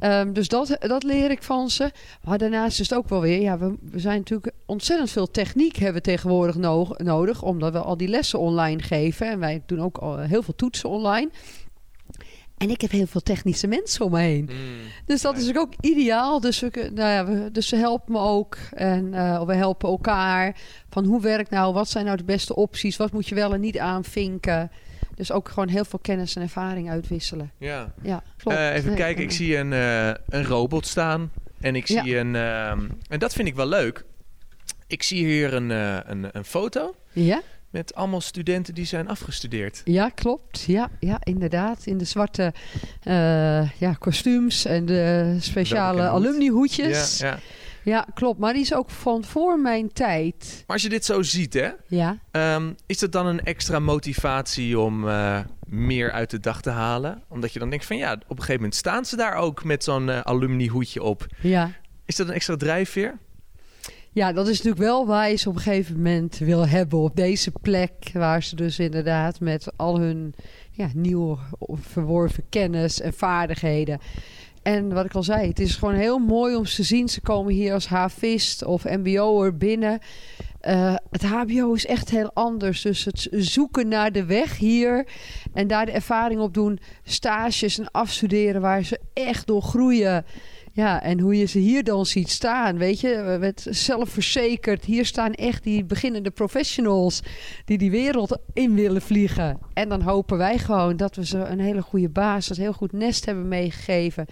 Um, 0.00 0.32
dus 0.32 0.48
dat, 0.48 0.76
dat 0.80 1.02
leer 1.02 1.30
ik 1.30 1.42
van 1.42 1.70
ze. 1.70 1.90
Maar 2.24 2.38
daarnaast 2.38 2.80
is 2.80 2.88
het 2.88 2.98
ook 2.98 3.08
wel 3.08 3.20
weer, 3.20 3.40
ja, 3.40 3.58
we, 3.58 3.74
we 3.80 3.98
zijn 3.98 4.18
natuurlijk 4.18 4.52
ontzettend 4.66 5.10
veel 5.10 5.30
techniek 5.30 5.76
hebben 5.76 6.02
tegenwoordig 6.02 6.56
no 6.56 6.94
nodig, 6.96 7.42
omdat 7.42 7.72
we 7.72 7.78
al 7.78 7.96
die 7.96 8.08
lessen 8.08 8.38
online 8.38 8.82
geven. 8.82 9.30
En 9.30 9.38
wij 9.38 9.62
doen 9.66 9.80
ook 9.80 9.98
al 9.98 10.18
heel 10.18 10.42
veel 10.42 10.54
toetsen 10.54 10.88
online. 10.88 11.30
En 12.58 12.70
ik 12.70 12.80
heb 12.80 12.90
heel 12.90 13.06
veel 13.06 13.20
technische 13.20 13.66
mensen 13.66 14.04
om 14.04 14.10
me 14.10 14.18
heen. 14.18 14.48
Mm, 14.52 14.78
dus 15.06 15.22
dat 15.22 15.36
is 15.36 15.56
ook 15.56 15.72
ideaal. 15.80 16.40
Dus, 16.40 16.60
we, 16.60 16.90
nou 16.94 17.10
ja, 17.10 17.26
we, 17.26 17.50
dus 17.50 17.68
ze 17.68 17.76
helpen 17.76 18.12
me 18.12 18.18
ook. 18.18 18.56
En 18.72 19.12
uh, 19.12 19.42
we 19.42 19.54
helpen 19.54 19.88
elkaar. 19.88 20.56
Van 20.90 21.04
hoe 21.04 21.20
werkt 21.20 21.50
nou? 21.50 21.72
Wat 21.72 21.88
zijn 21.88 22.04
nou 22.04 22.16
de 22.16 22.24
beste 22.24 22.54
opties? 22.54 22.96
Wat 22.96 23.12
moet 23.12 23.28
je 23.28 23.34
wel 23.34 23.54
en 23.54 23.60
niet 23.60 23.78
aanvinken? 23.78 24.70
Dus 25.18 25.32
ook 25.32 25.48
gewoon 25.48 25.68
heel 25.68 25.84
veel 25.84 25.98
kennis 25.98 26.36
en 26.36 26.42
ervaring 26.42 26.90
uitwisselen. 26.90 27.52
Ja, 27.56 27.92
ja 28.02 28.22
klopt. 28.36 28.58
Uh, 28.58 28.74
even 28.74 28.94
kijken, 28.94 29.22
ik 29.22 29.30
zie 29.30 29.56
een, 29.56 29.72
uh, 29.72 30.06
een 30.28 30.44
robot 30.44 30.86
staan. 30.86 31.30
En 31.60 31.76
ik 31.76 31.86
zie 31.86 32.16
een... 32.16 32.34
Uh, 32.34 32.70
en 33.08 33.18
dat 33.18 33.32
vind 33.32 33.48
ik 33.48 33.54
wel 33.54 33.66
leuk. 33.66 34.04
Ik 34.86 35.02
zie 35.02 35.24
hier 35.24 35.54
een, 35.54 35.70
uh, 35.70 35.98
een, 36.04 36.28
een 36.32 36.44
foto. 36.44 36.94
Ja. 37.12 37.40
Met 37.70 37.94
allemaal 37.94 38.20
studenten 38.20 38.74
die 38.74 38.84
zijn 38.84 39.08
afgestudeerd. 39.08 39.82
Ja, 39.84 40.08
klopt. 40.08 40.60
Ja, 40.60 40.90
ja 41.00 41.18
inderdaad. 41.22 41.86
In 41.86 41.98
de 41.98 42.04
zwarte 42.04 42.52
ja, 43.78 43.92
kostuums 43.98 44.64
en 44.64 44.86
de 44.86 45.36
speciale 45.40 46.08
alumni-hoedjes. 46.08 47.18
Ja, 47.18 47.26
ja. 47.26 47.38
Ja, 47.88 48.06
klopt. 48.14 48.38
Maar 48.38 48.52
die 48.52 48.62
is 48.62 48.74
ook 48.74 48.90
van 48.90 49.24
voor 49.24 49.60
mijn 49.60 49.92
tijd. 49.92 50.64
Maar 50.66 50.76
als 50.76 50.82
je 50.82 50.88
dit 50.88 51.04
zo 51.04 51.22
ziet, 51.22 51.54
hè? 51.54 51.68
Ja. 51.86 52.18
Um, 52.30 52.74
is 52.86 52.98
dat 52.98 53.12
dan 53.12 53.26
een 53.26 53.40
extra 53.44 53.78
motivatie 53.78 54.78
om 54.78 55.04
uh, 55.04 55.38
meer 55.66 56.12
uit 56.12 56.30
de 56.30 56.40
dag 56.40 56.62
te 56.62 56.70
halen? 56.70 57.22
Omdat 57.28 57.52
je 57.52 57.58
dan 57.58 57.70
denkt 57.70 57.84
van 57.84 57.96
ja, 57.96 58.12
op 58.12 58.20
een 58.30 58.36
gegeven 58.36 58.54
moment 58.54 58.74
staan 58.74 59.04
ze 59.04 59.16
daar 59.16 59.34
ook 59.34 59.64
met 59.64 59.84
zo'n 59.84 60.08
uh, 60.08 60.20
alumni 60.20 60.68
hoedje 60.68 61.02
op. 61.02 61.26
Ja. 61.40 61.70
Is 62.04 62.16
dat 62.16 62.28
een 62.28 62.34
extra 62.34 62.56
drijfveer? 62.56 63.18
Ja, 64.12 64.32
dat 64.32 64.48
is 64.48 64.56
natuurlijk 64.56 64.82
wel 64.82 65.06
waar 65.06 65.30
je 65.30 65.36
ze 65.36 65.48
op 65.48 65.54
een 65.54 65.60
gegeven 65.60 65.96
moment 65.96 66.38
wil 66.38 66.68
hebben. 66.68 66.98
Op 66.98 67.16
deze 67.16 67.50
plek 67.62 68.10
waar 68.12 68.42
ze 68.42 68.56
dus 68.56 68.78
inderdaad 68.78 69.40
met 69.40 69.72
al 69.76 70.00
hun 70.00 70.34
ja, 70.70 70.88
nieuw 70.94 71.38
verworven 71.74 72.44
kennis 72.48 73.00
en 73.00 73.12
vaardigheden 73.12 74.00
en 74.62 74.92
wat 74.92 75.04
ik 75.04 75.14
al 75.14 75.22
zei, 75.22 75.48
het 75.48 75.60
is 75.60 75.76
gewoon 75.76 75.94
heel 75.94 76.18
mooi 76.18 76.56
om 76.56 76.66
ze 76.66 76.76
te 76.76 76.82
zien. 76.82 77.08
Ze 77.08 77.20
komen 77.20 77.52
hier 77.52 77.72
als 77.72 77.86
havist 77.86 78.64
of 78.64 78.84
mbo'er 78.84 79.56
binnen. 79.56 79.98
Uh, 80.68 80.94
het 81.10 81.22
hbo 81.22 81.72
is 81.72 81.86
echt 81.86 82.10
heel 82.10 82.30
anders. 82.34 82.82
Dus 82.82 83.04
het 83.04 83.28
zoeken 83.30 83.88
naar 83.88 84.12
de 84.12 84.24
weg 84.24 84.56
hier 84.56 85.06
en 85.54 85.66
daar 85.66 85.86
de 85.86 85.92
ervaring 85.92 86.40
op 86.40 86.54
doen. 86.54 86.78
Stages 87.02 87.78
en 87.78 87.90
afstuderen 87.90 88.60
waar 88.60 88.82
ze 88.82 89.00
echt 89.12 89.46
door 89.46 89.62
groeien. 89.62 90.24
Ja, 90.78 91.02
en 91.02 91.20
hoe 91.20 91.36
je 91.36 91.44
ze 91.44 91.58
hier 91.58 91.84
dan 91.84 92.06
ziet 92.06 92.30
staan, 92.30 92.78
weet 92.78 93.00
je, 93.00 93.36
met 93.40 93.66
zelfverzekerd. 93.70 94.84
Hier 94.84 95.06
staan 95.06 95.32
echt 95.32 95.62
die 95.62 95.84
beginnende 95.84 96.30
professionals 96.30 97.22
die 97.64 97.78
die 97.78 97.90
wereld 97.90 98.38
in 98.52 98.74
willen 98.74 99.02
vliegen. 99.02 99.58
En 99.72 99.88
dan 99.88 100.00
hopen 100.00 100.38
wij 100.38 100.58
gewoon 100.58 100.96
dat 100.96 101.16
we 101.16 101.26
ze 101.26 101.38
een 101.38 101.60
hele 101.60 101.82
goede 101.82 102.08
basis, 102.08 102.56
een 102.56 102.62
heel 102.62 102.72
goed 102.72 102.92
nest 102.92 103.24
hebben 103.24 103.48
meegegeven 103.48 104.26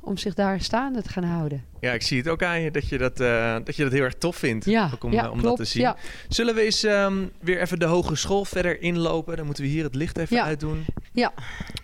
om 0.00 0.16
zich 0.16 0.34
daar 0.34 0.60
staande 0.60 1.02
te 1.02 1.08
gaan 1.08 1.24
houden. 1.24 1.64
Ja, 1.80 1.92
ik 1.92 2.02
zie 2.02 2.18
het 2.18 2.28
ook 2.28 2.42
aan 2.42 2.60
je 2.60 2.70
dat 2.70 2.88
je 2.88 2.98
dat, 2.98 3.20
uh, 3.20 3.56
dat, 3.64 3.76
je 3.76 3.82
dat 3.82 3.92
heel 3.92 4.02
erg 4.02 4.14
tof 4.14 4.36
vindt. 4.36 4.64
Ja, 4.64 4.90
om, 5.00 5.12
ja, 5.12 5.30
om 5.30 5.42
dat 5.42 5.56
te 5.56 5.64
zien. 5.64 5.82
Ja. 5.82 5.96
Zullen 6.28 6.54
we 6.54 6.60
eens 6.60 6.82
um, 6.82 7.30
weer 7.40 7.60
even 7.60 7.78
de 7.78 7.84
hogeschool 7.84 8.44
verder 8.44 8.80
inlopen? 8.80 9.36
Dan 9.36 9.46
moeten 9.46 9.64
we 9.64 9.70
hier 9.70 9.84
het 9.84 9.94
licht 9.94 10.18
even 10.18 10.42
uitdoen. 10.42 10.84
Ja. 11.12 11.32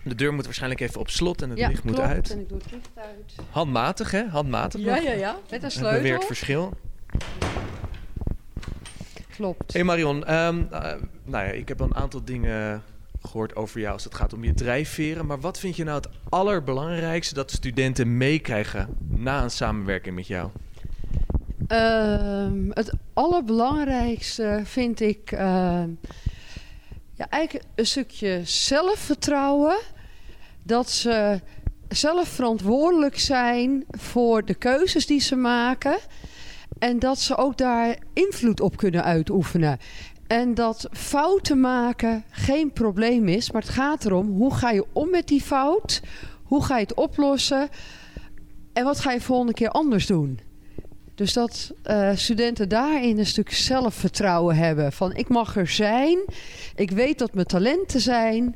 De 0.03 0.15
deur 0.15 0.33
moet 0.33 0.45
waarschijnlijk 0.45 0.81
even 0.81 0.99
op 0.99 1.09
slot 1.09 1.41
en 1.41 1.49
het 1.49 1.59
ja, 1.59 1.67
licht 1.67 1.81
klopt. 1.81 1.97
moet 1.97 2.07
uit. 2.07 2.31
En 2.31 2.39
ik 2.39 2.49
doe 2.49 2.57
het 2.57 2.71
licht 2.71 2.89
uit. 2.95 3.35
Handmatig, 3.49 4.11
hè? 4.11 4.23
Handmatig. 4.27 4.81
Ja, 4.81 4.95
nog. 4.95 5.03
ja, 5.03 5.11
ja. 5.11 5.37
Met 5.49 5.63
een 5.63 5.71
sleutel. 5.71 6.01
Bewerkt 6.01 6.25
verschil. 6.25 6.73
Klopt. 9.35 9.73
Hey 9.73 9.83
Marion, 9.83 10.33
um, 10.33 10.67
uh, 10.71 10.79
nou 11.23 11.45
ja, 11.45 11.51
ik 11.51 11.67
heb 11.67 11.81
al 11.81 11.87
een 11.87 11.95
aantal 11.95 12.23
dingen 12.23 12.83
gehoord 13.21 13.55
over 13.55 13.79
jou 13.79 13.93
als 13.93 14.03
het 14.03 14.15
gaat 14.15 14.33
om 14.33 14.43
je 14.43 14.53
drijfveren. 14.53 15.25
Maar 15.25 15.39
wat 15.39 15.59
vind 15.59 15.75
je 15.75 15.83
nou 15.83 15.97
het 15.97 16.09
allerbelangrijkste 16.29 17.33
dat 17.33 17.51
studenten 17.51 18.17
meekrijgen 18.17 18.97
na 19.07 19.43
een 19.43 19.51
samenwerking 19.51 20.15
met 20.15 20.27
jou? 20.27 20.49
Um, 21.67 22.71
het 22.73 22.93
allerbelangrijkste 23.13 24.61
vind 24.63 24.99
ik 24.99 25.31
uh, 25.31 25.39
ja, 27.13 27.29
eigenlijk 27.29 27.65
een 27.75 27.85
stukje 27.85 28.41
zelfvertrouwen. 28.43 29.77
Dat 30.63 30.89
ze 30.89 31.41
zelf 31.87 32.27
verantwoordelijk 32.27 33.19
zijn 33.19 33.83
voor 33.87 34.45
de 34.45 34.55
keuzes 34.55 35.05
die 35.05 35.19
ze 35.19 35.35
maken. 35.35 35.97
En 36.79 36.99
dat 36.99 37.19
ze 37.19 37.37
ook 37.37 37.57
daar 37.57 37.97
invloed 38.13 38.61
op 38.61 38.77
kunnen 38.77 39.03
uitoefenen. 39.03 39.77
En 40.27 40.53
dat 40.53 40.87
fouten 40.91 41.59
maken 41.59 42.23
geen 42.29 42.71
probleem 42.71 43.27
is, 43.27 43.51
maar 43.51 43.61
het 43.61 43.71
gaat 43.71 44.05
erom 44.05 44.27
hoe 44.27 44.53
ga 44.53 44.71
je 44.71 44.85
om 44.93 45.09
met 45.09 45.27
die 45.27 45.41
fout? 45.41 46.01
Hoe 46.43 46.63
ga 46.63 46.75
je 46.75 46.83
het 46.83 46.93
oplossen? 46.93 47.69
En 48.73 48.83
wat 48.83 48.99
ga 48.99 49.11
je 49.11 49.21
volgende 49.21 49.53
keer 49.53 49.69
anders 49.69 50.05
doen? 50.05 50.39
Dus 51.15 51.33
dat 51.33 51.73
uh, 51.85 52.11
studenten 52.15 52.69
daarin 52.69 53.17
een 53.17 53.25
stuk 53.25 53.51
zelfvertrouwen 53.51 54.55
hebben. 54.55 54.91
Van 54.91 55.15
ik 55.15 55.29
mag 55.29 55.55
er 55.55 55.67
zijn. 55.67 56.19
Ik 56.75 56.91
weet 56.91 57.19
dat 57.19 57.33
mijn 57.33 57.47
talenten 57.47 58.01
zijn. 58.01 58.55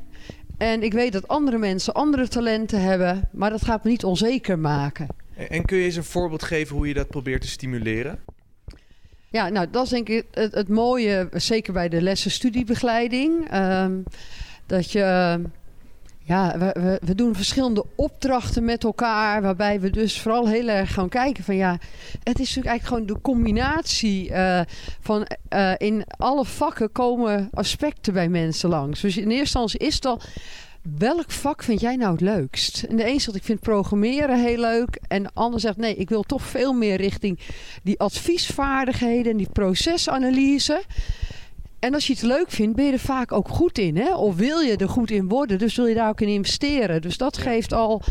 En 0.58 0.82
ik 0.82 0.92
weet 0.92 1.12
dat 1.12 1.28
andere 1.28 1.58
mensen 1.58 1.94
andere 1.94 2.28
talenten 2.28 2.80
hebben. 2.80 3.28
Maar 3.32 3.50
dat 3.50 3.64
gaat 3.64 3.84
me 3.84 3.90
niet 3.90 4.04
onzeker 4.04 4.58
maken. 4.58 5.06
En 5.48 5.64
kun 5.64 5.78
je 5.78 5.84
eens 5.84 5.96
een 5.96 6.04
voorbeeld 6.04 6.42
geven 6.42 6.76
hoe 6.76 6.88
je 6.88 6.94
dat 6.94 7.08
probeert 7.08 7.40
te 7.40 7.48
stimuleren? 7.48 8.18
Ja, 9.32 9.48
nou, 9.48 9.66
dat 9.70 9.84
is 9.84 9.90
denk 9.90 10.08
ik 10.08 10.24
het, 10.30 10.68
mooie, 10.68 11.28
zeker 11.32 11.72
bij 11.72 11.88
de 11.88 12.02
lessen 12.02 12.30
studiebegeleiding. 12.30 13.54
Um, 13.54 14.04
dat 14.66 14.92
je 14.92 15.40
ja, 16.24 16.58
we, 17.02 17.14
doen 17.14 17.34
verschillende 17.34 17.84
opdrachten 17.94 18.64
met 18.64 18.84
elkaar. 18.84 19.42
Waarbij 19.42 19.80
we 19.80 19.90
dus 19.90 20.20
vooral 20.20 20.48
heel 20.48 20.68
erg 20.68 20.92
gaan 20.92 21.08
kijken 21.08 21.44
van 21.44 21.56
ja, 21.56 21.78
het 22.22 22.38
is 22.38 22.54
natuurlijk 22.54 22.66
eigenlijk 22.66 22.86
gewoon 22.86 23.06
de 23.06 23.20
combinatie 23.20 24.30
uh, 24.30 24.60
van 25.00 25.26
uh, 25.54 25.72
in 25.76 26.04
alle 26.16 26.44
vakken 26.44 26.92
komen 26.92 27.48
aspecten 27.52 28.12
bij 28.12 28.28
mensen 28.28 28.68
langs. 28.68 29.00
Dus 29.00 29.16
in 29.16 29.22
eerste 29.22 29.38
instantie 29.38 29.78
is 29.78 29.94
het 29.94 30.04
al. 30.04 30.20
Welk 30.82 31.30
vak 31.30 31.62
vind 31.62 31.80
jij 31.80 31.96
nou 31.96 32.12
het 32.12 32.20
leukst? 32.20 32.82
En 32.82 32.96
de 32.96 33.06
een 33.06 33.20
zegt 33.20 33.36
ik 33.36 33.44
vind 33.44 33.60
programmeren 33.60 34.44
heel 34.44 34.58
leuk. 34.58 35.00
En 35.08 35.22
de 35.22 35.30
ander 35.34 35.60
zegt 35.60 35.76
nee, 35.76 35.94
ik 35.94 36.08
wil 36.08 36.22
toch 36.22 36.42
veel 36.42 36.72
meer 36.72 36.96
richting 36.96 37.38
die 37.82 38.00
adviesvaardigheden 38.00 39.32
en 39.32 39.38
die 39.38 39.50
procesanalyse. 39.52 40.82
En 41.78 41.94
als 41.94 42.06
je 42.06 42.12
het 42.12 42.22
leuk 42.22 42.50
vindt, 42.50 42.76
ben 42.76 42.84
je 42.84 42.92
er 42.92 42.98
vaak 42.98 43.32
ook 43.32 43.48
goed 43.48 43.78
in. 43.78 43.96
Hè? 43.96 44.14
Of 44.14 44.36
wil 44.36 44.58
je 44.58 44.76
er 44.76 44.88
goed 44.88 45.10
in 45.10 45.28
worden, 45.28 45.58
dus 45.58 45.76
wil 45.76 45.86
je 45.86 45.94
daar 45.94 46.08
ook 46.08 46.20
in 46.20 46.28
investeren. 46.28 47.02
Dus 47.02 47.16
dat 47.16 47.36
geeft 47.36 47.72
al 47.72 48.02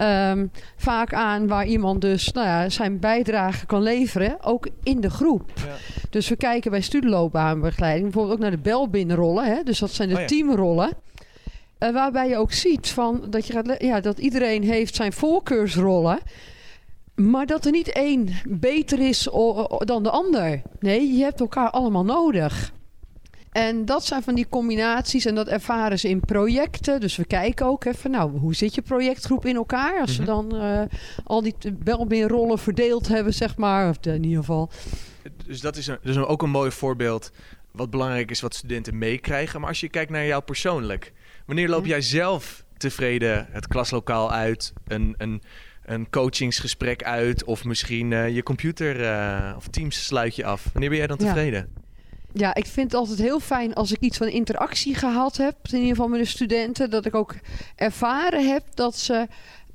um, 0.00 0.50
vaak 0.76 1.14
aan 1.14 1.46
waar 1.46 1.66
iemand 1.66 2.00
dus 2.00 2.32
nou 2.32 2.46
ja, 2.46 2.68
zijn 2.68 2.98
bijdrage 3.00 3.66
kan 3.66 3.82
leveren, 3.82 4.36
ook 4.42 4.68
in 4.82 5.00
de 5.00 5.10
groep. 5.10 5.50
Ja. 5.54 5.74
Dus 6.10 6.28
we 6.28 6.36
kijken 6.36 6.70
bij 6.70 6.80
studieloopbaanbegeleiding 6.80 8.04
bijvoorbeeld 8.04 8.34
ook 8.34 8.42
naar 8.42 8.50
de 8.50 8.62
belbinnenrollen. 8.62 9.44
Hè? 9.44 9.62
Dus 9.62 9.78
dat 9.78 9.90
zijn 9.90 10.08
de 10.08 10.14
oh 10.14 10.20
ja. 10.20 10.26
teamrollen. 10.26 10.90
Uh, 11.78 11.92
waarbij 11.92 12.28
je 12.28 12.36
ook 12.36 12.52
ziet 12.52 12.88
van 12.88 13.26
dat, 13.30 13.46
je 13.46 13.52
gaat, 13.52 13.74
ja, 13.78 14.00
dat 14.00 14.18
iedereen 14.18 14.62
heeft 14.62 14.94
zijn 14.94 15.12
voorkeursrollen. 15.12 16.18
Maar 17.14 17.46
dat 17.46 17.64
er 17.64 17.70
niet 17.70 17.92
één 17.92 18.28
beter 18.48 18.98
is 18.98 19.28
dan 19.78 20.02
de 20.02 20.10
ander. 20.10 20.62
Nee, 20.80 21.12
je 21.12 21.22
hebt 21.22 21.40
elkaar 21.40 21.70
allemaal 21.70 22.04
nodig. 22.04 22.72
En 23.56 23.84
dat 23.84 24.04
zijn 24.04 24.22
van 24.22 24.34
die 24.34 24.48
combinaties 24.48 25.24
en 25.24 25.34
dat 25.34 25.48
ervaren 25.48 25.98
ze 25.98 26.08
in 26.08 26.20
projecten. 26.20 27.00
Dus 27.00 27.16
we 27.16 27.24
kijken 27.24 27.66
ook 27.66 27.84
even, 27.84 28.10
nou, 28.10 28.38
hoe 28.38 28.54
zit 28.54 28.74
je 28.74 28.82
projectgroep 28.82 29.46
in 29.46 29.56
elkaar? 29.56 30.00
Als 30.00 30.18
mm 30.18 30.26
-hmm. 30.26 30.48
we 30.48 30.50
dan 30.50 30.62
uh, 30.62 30.82
al 31.24 31.42
die 31.42 31.54
belbinrollen 31.72 32.58
verdeeld 32.58 33.08
hebben, 33.08 33.34
zeg 33.34 33.56
maar. 33.56 33.88
Of 33.88 33.96
in 34.00 34.24
ieder 34.24 34.38
geval. 34.38 34.70
Dus 35.46 35.60
dat 35.60 35.76
is, 35.76 35.86
een, 35.86 35.98
dus 36.02 36.16
ook 36.16 36.42
een 36.42 36.50
mooi 36.50 36.70
voorbeeld 36.70 37.30
wat 37.70 37.90
belangrijk 37.90 38.30
is 38.30 38.40
wat 38.40 38.54
studenten 38.54 38.98
meekrijgen. 38.98 39.60
Maar 39.60 39.68
als 39.68 39.80
je 39.80 39.88
kijkt 39.88 40.10
naar 40.10 40.26
jou 40.26 40.42
persoonlijk. 40.42 41.12
Wanneer 41.46 41.68
loop 41.68 41.86
jij 41.86 42.00
zelf 42.00 42.64
tevreden 42.76 43.46
het 43.50 43.66
klaslokaal 43.66 44.32
uit? 44.32 44.72
Een, 44.86 45.14
een, 45.18 45.42
een 45.84 46.10
coachingsgesprek 46.10 47.02
uit? 47.02 47.44
Of 47.44 47.64
misschien 47.64 48.10
uh, 48.10 48.34
je 48.34 48.42
computer 48.42 49.00
uh, 49.00 49.56
of 49.56 49.68
Teams 49.68 50.04
sluit 50.04 50.36
je 50.36 50.44
af? 50.44 50.64
Wanneer 50.72 50.88
ben 50.88 50.98
jij 50.98 51.06
dan 51.06 51.16
tevreden? 51.16 51.68
Ja 51.74 51.84
ja, 52.38 52.54
ik 52.54 52.66
vind 52.66 52.90
het 52.92 53.00
altijd 53.00 53.18
heel 53.18 53.40
fijn 53.40 53.74
als 53.74 53.92
ik 53.92 54.00
iets 54.00 54.16
van 54.16 54.28
interactie 54.28 54.94
gehad 54.94 55.36
heb. 55.36 55.56
In 55.62 55.74
ieder 55.74 55.88
geval 55.88 56.08
met 56.08 56.20
de 56.20 56.26
studenten. 56.26 56.90
Dat 56.90 57.06
ik 57.06 57.14
ook 57.14 57.34
ervaren 57.76 58.48
heb 58.48 58.62
dat 58.74 58.96
ze 58.96 59.26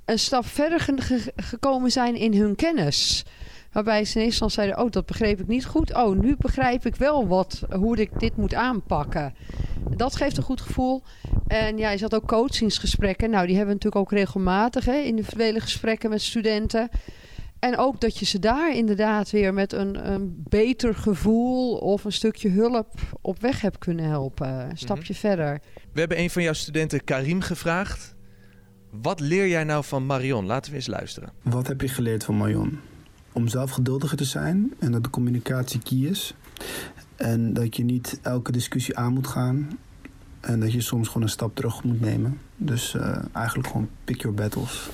een 0.05 0.19
stap 0.19 0.45
verder 0.45 0.79
ge 0.79 1.33
gekomen 1.35 1.91
zijn 1.91 2.15
in 2.15 2.33
hun 2.33 2.55
kennis. 2.55 3.25
Waarbij 3.71 4.05
ze 4.05 4.19
ineens 4.19 4.37
dan 4.37 4.51
zeiden, 4.51 4.79
oh, 4.79 4.89
dat 4.89 5.05
begreep 5.05 5.39
ik 5.39 5.47
niet 5.47 5.65
goed. 5.65 5.95
Oh, 5.95 6.17
nu 6.17 6.35
begrijp 6.37 6.85
ik 6.85 6.95
wel 6.95 7.27
wat, 7.27 7.63
hoe 7.69 7.97
ik 7.97 8.19
dit 8.19 8.37
moet 8.37 8.53
aanpakken. 8.53 9.33
Dat 9.95 10.15
geeft 10.15 10.37
een 10.37 10.43
goed 10.43 10.61
gevoel. 10.61 11.03
En 11.47 11.77
ja, 11.77 11.89
je 11.89 11.97
zat 11.97 12.15
ook 12.15 12.27
coachingsgesprekken. 12.27 13.29
Nou, 13.29 13.45
die 13.47 13.55
hebben 13.55 13.75
we 13.75 13.83
natuurlijk 13.83 14.11
ook 14.11 14.19
regelmatig, 14.19 14.85
hè, 14.85 14.97
individuele 14.97 15.59
gesprekken 15.59 16.09
met 16.09 16.21
studenten. 16.21 16.89
En 17.59 17.77
ook 17.77 18.01
dat 18.01 18.17
je 18.17 18.25
ze 18.25 18.39
daar 18.39 18.75
inderdaad 18.75 19.31
weer 19.31 19.53
met 19.53 19.73
een, 19.73 20.11
een 20.11 20.43
beter 20.49 20.95
gevoel 20.95 21.77
of 21.77 22.03
een 22.03 22.11
stukje 22.11 22.49
hulp 22.49 22.87
op 23.21 23.41
weg 23.41 23.61
hebt 23.61 23.77
kunnen 23.77 24.05
helpen. 24.05 24.69
Een 24.69 24.77
stapje 24.77 25.13
mm 25.13 25.19
-hmm. 25.19 25.29
verder. 25.29 25.59
We 25.93 25.99
hebben 25.99 26.19
een 26.19 26.29
van 26.29 26.43
jouw 26.43 26.53
studenten, 26.53 27.03
Karim, 27.03 27.41
gevraagd. 27.41 28.15
Wat 28.91 29.19
leer 29.19 29.47
jij 29.47 29.63
nou 29.63 29.83
van 29.83 30.05
Marion? 30.05 30.45
Laten 30.45 30.71
we 30.71 30.77
eens 30.77 30.87
luisteren. 30.87 31.31
Wat 31.41 31.67
heb 31.67 31.81
je 31.81 31.87
geleerd 31.87 32.23
van 32.23 32.37
Marion? 32.37 32.79
Om 33.31 33.47
zelf 33.47 33.71
geduldiger 33.71 34.17
te 34.17 34.23
zijn 34.23 34.73
en 34.79 34.91
dat 34.91 35.03
de 35.03 35.09
communicatie 35.09 35.79
key 35.79 35.97
is. 35.97 36.33
En 37.15 37.53
dat 37.53 37.75
je 37.75 37.83
niet 37.83 38.19
elke 38.21 38.51
discussie 38.51 38.97
aan 38.97 39.13
moet 39.13 39.27
gaan. 39.27 39.77
En 40.39 40.59
dat 40.59 40.71
je 40.71 40.81
soms 40.81 41.07
gewoon 41.07 41.23
een 41.23 41.29
stap 41.29 41.55
terug 41.55 41.83
moet 41.83 42.01
nemen. 42.01 42.39
Dus 42.57 42.93
uh, 42.93 43.17
eigenlijk 43.33 43.67
gewoon 43.67 43.89
pick 44.03 44.21
your 44.21 44.35
battles. 44.35 44.89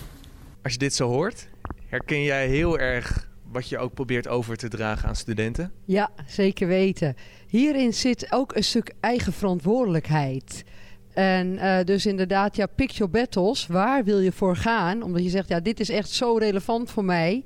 Als 0.62 0.74
je 0.74 0.80
dit 0.80 0.94
zo 0.94 1.08
hoort, 1.08 1.48
Herken 1.88 2.24
jij 2.24 2.48
heel 2.48 2.80
erg 2.80 3.28
wat 3.52 3.70
je 3.70 3.78
ook 3.78 3.94
probeert 3.94 4.28
over 4.28 4.58
te 4.58 4.68
dragen 4.68 5.10
aan 5.10 5.16
studenten? 5.16 5.72
Ja, 5.86 6.10
zeker 6.26 6.68
weten. 6.68 7.16
Hierin 7.48 7.94
zit 7.94 8.28
ook 8.30 8.56
een 8.56 8.64
stuk 8.64 8.94
eigen 9.00 9.34
verantwoordelijkheid. 9.34 10.64
En 11.14 11.54
uh, 11.54 11.84
dus 11.84 12.06
inderdaad, 12.06 12.56
ja, 12.56 12.66
pick 12.66 12.90
your 12.90 13.12
battles. 13.12 13.68
Waar 13.68 14.04
wil 14.04 14.20
je 14.20 14.32
voor 14.32 14.56
gaan? 14.56 15.02
Omdat 15.04 15.24
je 15.24 15.30
zegt, 15.30 15.48
ja, 15.48 15.60
dit 15.60 15.80
is 15.80 15.90
echt 15.90 16.10
zo 16.10 16.38
relevant 16.38 16.92
voor 16.92 17.06
mij. 17.06 17.44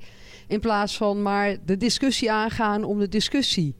In 0.52 0.60
plaats 0.60 0.96
van 0.96 1.22
maar 1.22 1.56
de 1.64 1.76
discussie 1.76 2.32
aangaan 2.32 2.84
om 2.84 2.98
de 2.98 3.08
discussie. 3.08 3.74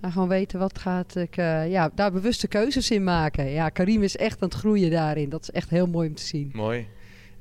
Nou, 0.00 0.12
gewoon 0.12 0.28
weten 0.28 0.58
wat 0.58 0.78
gaat 0.78 1.16
ik, 1.16 1.36
uh, 1.36 1.70
ja, 1.70 1.90
daar 1.94 2.12
bewuste 2.12 2.48
keuzes 2.48 2.90
in 2.90 3.04
maken. 3.04 3.50
Ja, 3.50 3.68
Karim 3.68 4.02
is 4.02 4.16
echt 4.16 4.42
aan 4.42 4.48
het 4.48 4.58
groeien 4.58 4.90
daarin. 4.90 5.28
Dat 5.28 5.42
is 5.42 5.50
echt 5.50 5.70
heel 5.70 5.86
mooi 5.86 6.08
om 6.08 6.14
te 6.14 6.22
zien. 6.22 6.50
Mooi. 6.54 6.88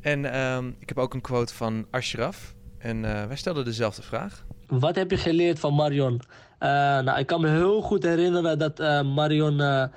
En 0.02 0.40
um, 0.40 0.76
ik 0.80 0.90
heb 0.90 0.98
ook 0.98 1.14
een 1.14 1.22
quote 1.22 1.54
van 1.54 1.86
Ashraf. 1.92 2.56
En 2.78 2.98
uh, 3.04 3.26
wij 3.26 3.36
stelden 3.36 3.66
dezelfde 3.66 4.02
vraag. 4.02 4.46
Wat 4.68 4.96
heb 4.96 5.12
je 5.12 5.18
geleerd 5.18 5.60
van 5.60 5.74
Marion? 5.74 6.14
Uh, 6.14 6.70
nou, 7.00 7.20
ik 7.20 7.28
kan 7.28 7.42
me 7.42 7.50
heel 7.50 7.82
goed 7.82 8.04
herinneren 8.04 8.60
dat 8.60 8.80
uh, 8.80 9.02
Marion 9.02 9.90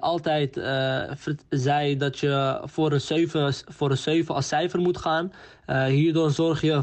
altijd 0.00 0.60
zei 1.48 1.96
dat 1.96 2.18
je 2.18 2.60
voor 2.64 2.92
een 2.92 3.00
7, 3.00 3.54
voor 3.68 3.90
een 3.90 3.98
7 3.98 4.34
als 4.34 4.48
cijfer 4.48 4.80
moet 4.80 4.98
gaan. 4.98 5.32
hierdoor 5.88 6.30
zorg 6.30 6.60
je 6.60 6.82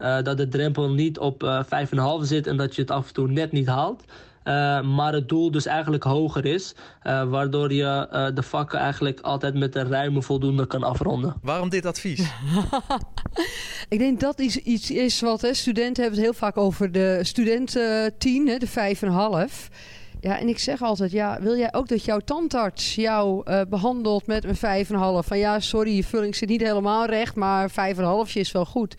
ervoor 0.00 0.24
dat 0.24 0.36
de 0.36 0.48
drempel 0.48 0.90
niet 0.90 1.18
op 1.18 1.64
5,5 1.64 2.00
zit 2.22 2.46
en 2.46 2.56
dat 2.56 2.74
je 2.74 2.80
het 2.80 2.90
af 2.90 3.06
en 3.06 3.14
toe 3.14 3.28
net 3.28 3.52
niet 3.52 3.66
haalt. 3.66 4.04
Uh, 4.44 4.82
maar 4.82 5.12
het 5.12 5.28
doel 5.28 5.50
dus 5.50 5.66
eigenlijk 5.66 6.02
hoger 6.02 6.44
is. 6.44 6.74
Uh, 7.06 7.30
waardoor 7.30 7.72
je 7.72 8.08
uh, 8.12 8.26
de 8.34 8.42
vakken 8.42 8.78
eigenlijk 8.78 9.20
altijd 9.20 9.54
met 9.54 9.74
een 9.74 9.88
ruime 9.88 10.22
voldoende 10.22 10.66
kan 10.66 10.82
afronden. 10.82 11.34
Waarom 11.42 11.68
dit 11.68 11.86
advies? 11.86 12.20
ik 13.88 13.98
denk 13.98 14.20
dat 14.20 14.40
iets, 14.40 14.56
iets 14.56 14.90
is 14.90 15.20
wat 15.20 15.40
hè, 15.40 15.54
studenten 15.54 16.02
hebben 16.02 16.20
het 16.20 16.30
heel 16.30 16.38
vaak 16.38 16.56
over 16.56 16.92
de 16.92 17.18
studenten 17.22 18.18
10, 18.18 18.48
hè, 18.48 18.58
de 18.58 18.68
5,5. 18.68 19.74
Ja, 20.20 20.38
en 20.38 20.48
ik 20.48 20.58
zeg 20.58 20.82
altijd, 20.82 21.10
ja, 21.10 21.38
wil 21.40 21.56
jij 21.56 21.74
ook 21.74 21.88
dat 21.88 22.04
jouw 22.04 22.18
tandarts 22.18 22.94
jou 22.94 23.50
uh, 23.50 23.60
behandelt 23.68 24.26
met 24.26 24.44
een 24.44 24.86
5,5? 24.86 24.90
Van 25.26 25.38
ja, 25.38 25.60
sorry, 25.60 25.96
je 25.96 26.04
vulling 26.04 26.36
zit 26.36 26.48
niet 26.48 26.60
helemaal 26.60 27.06
recht, 27.06 27.34
maar 27.34 27.70
5,5 27.70 28.32
is 28.32 28.52
wel 28.52 28.66
goed. 28.66 28.96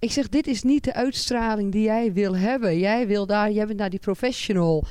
Ik 0.00 0.12
zeg, 0.12 0.28
dit 0.28 0.46
is 0.46 0.62
niet 0.62 0.84
de 0.84 0.94
uitstraling 0.94 1.72
die 1.72 1.82
jij 1.82 2.12
wil 2.12 2.36
hebben. 2.36 2.78
Jij 2.78 3.06
wil 3.06 3.26
daar, 3.26 3.50
jij 3.50 3.66
bent 3.66 3.78
daar 3.78 3.90
die 3.90 3.98
professional. 3.98 4.84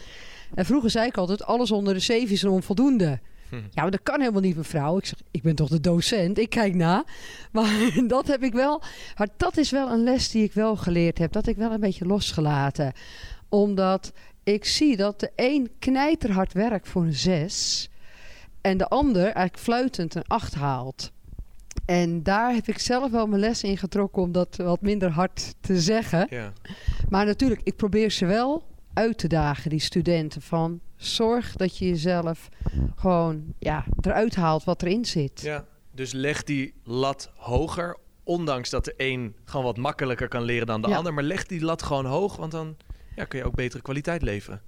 En 0.54 0.66
vroeger 0.66 0.90
zei 0.90 1.08
ik 1.08 1.18
altijd, 1.18 1.44
alles 1.44 1.72
onder 1.72 1.94
de 1.94 2.00
7 2.00 2.34
is 2.34 2.42
een 2.42 2.50
onvoldoende. 2.50 3.20
Hm. 3.50 3.56
Ja, 3.56 3.82
maar 3.82 3.92
dat 3.92 4.04
kan 4.04 4.20
helemaal 4.20 4.42
niet, 4.42 4.56
mevrouw. 4.56 4.98
Ik 4.98 5.06
zeg, 5.06 5.20
ik 5.32 5.42
ben 5.42 5.56
toch 5.56 5.70
de 5.70 5.80
docent, 5.80 6.38
ik 6.38 6.50
kijk 6.50 6.76
na. 6.76 7.06
Maar 7.52 7.92
dat 8.08 8.28
heb 8.28 8.44
ik 8.44 8.54
wel. 8.54 8.82
Maar 9.18 9.28
dat 9.38 9.58
is 9.58 9.72
wel 9.72 9.92
een 9.92 10.04
les 10.04 10.30
die 10.30 10.44
ik 10.44 10.54
wel 10.54 10.76
geleerd 10.76 11.18
heb. 11.18 11.32
Dat 11.32 11.48
ik 11.48 11.58
wel 11.58 11.72
een 11.72 11.80
beetje 11.80 12.06
losgelaten. 12.06 12.94
Omdat 13.50 14.14
ik 14.44 14.66
zie 14.66 14.98
dat 14.98 15.20
de 15.20 15.32
een 15.36 15.70
knijterhard 15.80 16.54
werkt 16.54 16.88
voor 16.88 17.02
een 17.02 17.14
6. 17.14 17.90
En 18.62 18.78
de 18.78 18.88
ander 18.88 19.24
eigenlijk 19.24 19.58
fluitend 19.58 20.16
een 20.16 20.28
8 20.28 20.54
haalt. 20.54 21.12
En 21.90 22.24
daar 22.24 22.54
heb 22.54 22.68
ik 22.68 22.80
zelf 22.80 23.12
wel 23.12 23.28
mijn 23.28 23.42
les 23.42 23.64
in 23.64 23.78
getrokken 23.78 24.22
om 24.22 24.32
dat 24.32 24.56
wat 24.56 24.82
minder 24.82 25.10
hard 25.10 25.56
te 25.60 25.82
zeggen. 25.82 26.28
Ja. 26.30 26.54
Maar 27.10 27.26
natuurlijk, 27.26 27.62
ik 27.64 27.76
probeer 27.76 28.12
ze 28.12 28.26
wel 28.26 28.64
uit 28.94 29.18
te 29.18 29.28
dagen, 29.28 29.70
die 29.70 29.80
studenten. 29.80 30.42
Van 30.42 30.80
zorg 30.96 31.56
dat 31.56 31.78
je 31.78 31.88
jezelf 31.88 32.50
gewoon 32.96 33.54
ja, 33.60 33.86
eruit 34.02 34.36
haalt 34.36 34.64
wat 34.64 34.82
erin 34.82 35.06
zit. 35.06 35.42
Ja, 35.42 35.66
dus 35.92 36.12
leg 36.12 36.44
die 36.44 36.74
lat 36.84 37.32
hoger. 37.36 37.98
Ondanks 38.24 38.70
dat 38.70 38.86
de 38.86 38.94
een 38.98 39.36
gewoon 39.46 39.66
wat 39.66 39.78
makkelijker 39.78 40.28
kan 40.28 40.44
leren 40.44 40.68
dan 40.68 40.82
de 40.82 40.88
ja. 40.88 40.98
ander. 40.98 41.14
Maar 41.14 41.24
leg 41.24 41.46
die 41.46 41.62
lat 41.62 41.84
gewoon 41.84 42.06
hoog, 42.06 42.36
want 42.36 42.52
dan 42.52 42.78
ja, 43.16 43.26
kun 43.26 43.40
je 43.40 43.46
ook 43.46 43.56
betere 43.56 43.82
kwaliteit 43.82 44.22
leveren. 44.22 44.62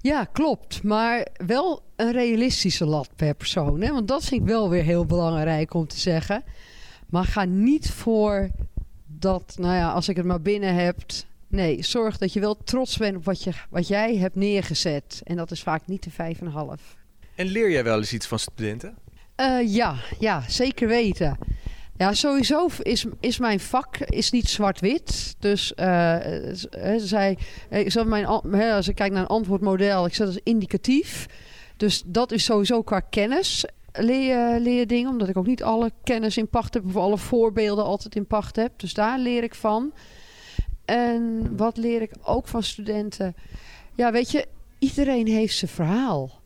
Ja, 0.00 0.24
klopt. 0.24 0.82
Maar 0.82 1.26
wel 1.46 1.82
een 1.96 2.12
realistische 2.12 2.84
lat 2.84 3.08
per 3.16 3.34
persoon. 3.34 3.80
Hè? 3.80 3.92
Want 3.92 4.08
dat 4.08 4.24
vind 4.24 4.40
ik 4.40 4.46
wel 4.46 4.70
weer 4.70 4.82
heel 4.82 5.06
belangrijk 5.06 5.74
om 5.74 5.86
te 5.86 5.98
zeggen. 5.98 6.44
Maar 7.06 7.24
ga 7.24 7.44
niet 7.44 7.90
voor 7.90 8.50
dat, 9.06 9.54
nou 9.58 9.74
ja, 9.74 9.92
als 9.92 10.08
ik 10.08 10.16
het 10.16 10.26
maar 10.26 10.40
binnen 10.42 10.74
heb. 10.74 10.96
Nee, 11.48 11.82
zorg 11.82 12.18
dat 12.18 12.32
je 12.32 12.40
wel 12.40 12.56
trots 12.64 12.96
bent 12.96 13.16
op 13.16 13.24
wat, 13.24 13.42
je, 13.42 13.52
wat 13.70 13.88
jij 13.88 14.16
hebt 14.16 14.34
neergezet. 14.34 15.20
En 15.24 15.36
dat 15.36 15.50
is 15.50 15.62
vaak 15.62 15.86
niet 15.86 16.02
de 16.02 16.10
vijf 16.10 16.40
en 16.40 16.46
een 16.46 16.52
half. 16.52 16.96
En 17.34 17.46
leer 17.46 17.70
jij 17.70 17.84
wel 17.84 17.98
eens 17.98 18.12
iets 18.12 18.26
van 18.26 18.38
studenten? 18.38 18.96
Uh, 19.40 19.74
ja, 19.74 19.96
ja, 20.18 20.42
zeker 20.48 20.88
weten. 20.88 21.38
Ja, 21.98 22.14
sowieso 22.14 22.68
is, 22.82 23.06
is 23.20 23.38
mijn 23.38 23.60
vak 23.60 23.98
is 23.98 24.30
niet 24.30 24.48
zwart-wit. 24.48 25.36
Dus 25.38 25.72
uh, 25.76 26.16
zij, 26.96 27.38
ik 27.70 28.04
mijn, 28.04 28.26
als 28.26 28.88
ik 28.88 28.94
kijk 28.94 29.12
naar 29.12 29.22
een 29.22 29.26
antwoordmodel, 29.26 30.06
ik 30.06 30.14
zet 30.14 30.26
als 30.26 30.40
indicatief. 30.42 31.26
Dus 31.76 32.02
dat 32.06 32.32
is 32.32 32.44
sowieso 32.44 32.82
qua 32.82 33.00
kennis 33.00 33.64
leer, 33.92 34.60
leer 34.60 34.86
dingen. 34.86 35.10
Omdat 35.10 35.28
ik 35.28 35.36
ook 35.36 35.46
niet 35.46 35.62
alle 35.62 35.92
kennis 36.04 36.36
in 36.36 36.48
pacht 36.48 36.74
heb 36.74 36.86
of 36.86 36.96
alle 36.96 37.18
voorbeelden 37.18 37.84
altijd 37.84 38.16
in 38.16 38.26
pacht 38.26 38.56
heb. 38.56 38.72
Dus 38.76 38.94
daar 38.94 39.18
leer 39.18 39.42
ik 39.42 39.54
van. 39.54 39.92
En 40.84 41.48
wat 41.56 41.76
leer 41.76 42.02
ik 42.02 42.12
ook 42.22 42.48
van 42.48 42.62
studenten? 42.62 43.34
Ja, 43.94 44.12
weet 44.12 44.30
je, 44.30 44.46
iedereen 44.78 45.26
heeft 45.26 45.56
zijn 45.56 45.70
verhaal. 45.70 46.37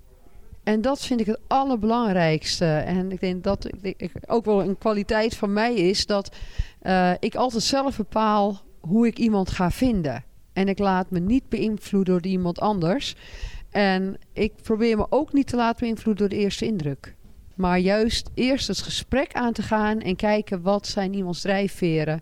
En 0.62 0.80
dat 0.80 1.04
vind 1.04 1.20
ik 1.20 1.26
het 1.26 1.40
allerbelangrijkste. 1.46 2.64
En 2.66 3.12
ik 3.12 3.20
denk 3.20 3.44
dat 3.44 3.68
ik, 3.80 4.12
ook 4.26 4.44
wel 4.44 4.62
een 4.62 4.78
kwaliteit 4.78 5.36
van 5.36 5.52
mij 5.52 5.74
is 5.74 6.06
dat 6.06 6.36
uh, 6.82 7.12
ik 7.18 7.34
altijd 7.34 7.62
zelf 7.62 7.96
bepaal 7.96 8.60
hoe 8.80 9.06
ik 9.06 9.18
iemand 9.18 9.50
ga 9.50 9.70
vinden. 9.70 10.24
En 10.52 10.68
ik 10.68 10.78
laat 10.78 11.10
me 11.10 11.18
niet 11.18 11.48
beïnvloeden 11.48 12.14
door 12.14 12.32
iemand 12.32 12.60
anders. 12.60 13.14
En 13.70 14.16
ik 14.32 14.52
probeer 14.62 14.96
me 14.96 15.06
ook 15.08 15.32
niet 15.32 15.46
te 15.46 15.56
laten 15.56 15.80
beïnvloeden 15.80 16.28
door 16.28 16.38
de 16.38 16.44
eerste 16.44 16.66
indruk. 16.66 17.14
Maar 17.54 17.78
juist 17.78 18.30
eerst 18.34 18.68
het 18.68 18.78
gesprek 18.78 19.32
aan 19.32 19.52
te 19.52 19.62
gaan 19.62 20.00
en 20.00 20.16
kijken 20.16 20.62
wat 20.62 20.86
zijn 20.86 21.14
iemands 21.14 21.40
drijfveren. 21.40 22.20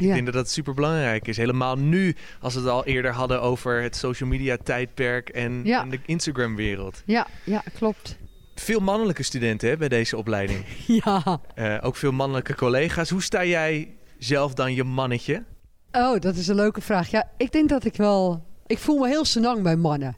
Ik 0.00 0.12
denk 0.12 0.24
dat 0.24 0.34
dat 0.34 0.50
super 0.50 0.74
belangrijk 0.74 1.28
is. 1.28 1.36
Helemaal 1.36 1.76
nu, 1.76 2.16
als 2.40 2.54
we 2.54 2.60
het 2.60 2.68
al 2.68 2.84
eerder 2.84 3.12
hadden 3.12 3.42
over 3.42 3.82
het 3.82 3.96
social 3.96 4.28
media 4.28 4.56
tijdperk 4.62 5.28
en, 5.28 5.64
en 5.64 5.90
de 5.90 5.98
Instagram 6.06 6.56
wereld. 6.56 7.02
Ja, 7.04 7.26
ja, 7.44 7.62
klopt. 7.74 8.16
Veel 8.54 8.80
mannelijke 8.80 9.22
studenten 9.22 9.68
hè, 9.68 9.76
bij 9.76 9.88
deze 9.88 10.16
opleiding. 10.16 10.64
ja. 11.04 11.40
Uh, 11.56 11.78
ook 11.80 11.96
veel 11.96 12.12
mannelijke 12.12 12.54
collega's. 12.54 13.10
Hoe 13.10 13.22
sta 13.22 13.44
jij 13.44 13.96
zelf 14.18 14.54
dan 14.54 14.74
je 14.74 14.84
mannetje? 14.84 15.44
Oh, 15.92 16.20
dat 16.20 16.36
is 16.36 16.48
een 16.48 16.54
leuke 16.54 16.80
vraag. 16.80 17.10
Ja, 17.10 17.30
ik 17.36 17.52
denk 17.52 17.68
dat 17.68 17.84
ik 17.84 17.96
wel. 17.96 18.44
Ik 18.66 18.78
voel 18.78 18.98
me 18.98 19.08
heel 19.08 19.24
senang 19.24 19.62
bij 19.62 19.76
mannen. 19.76 20.16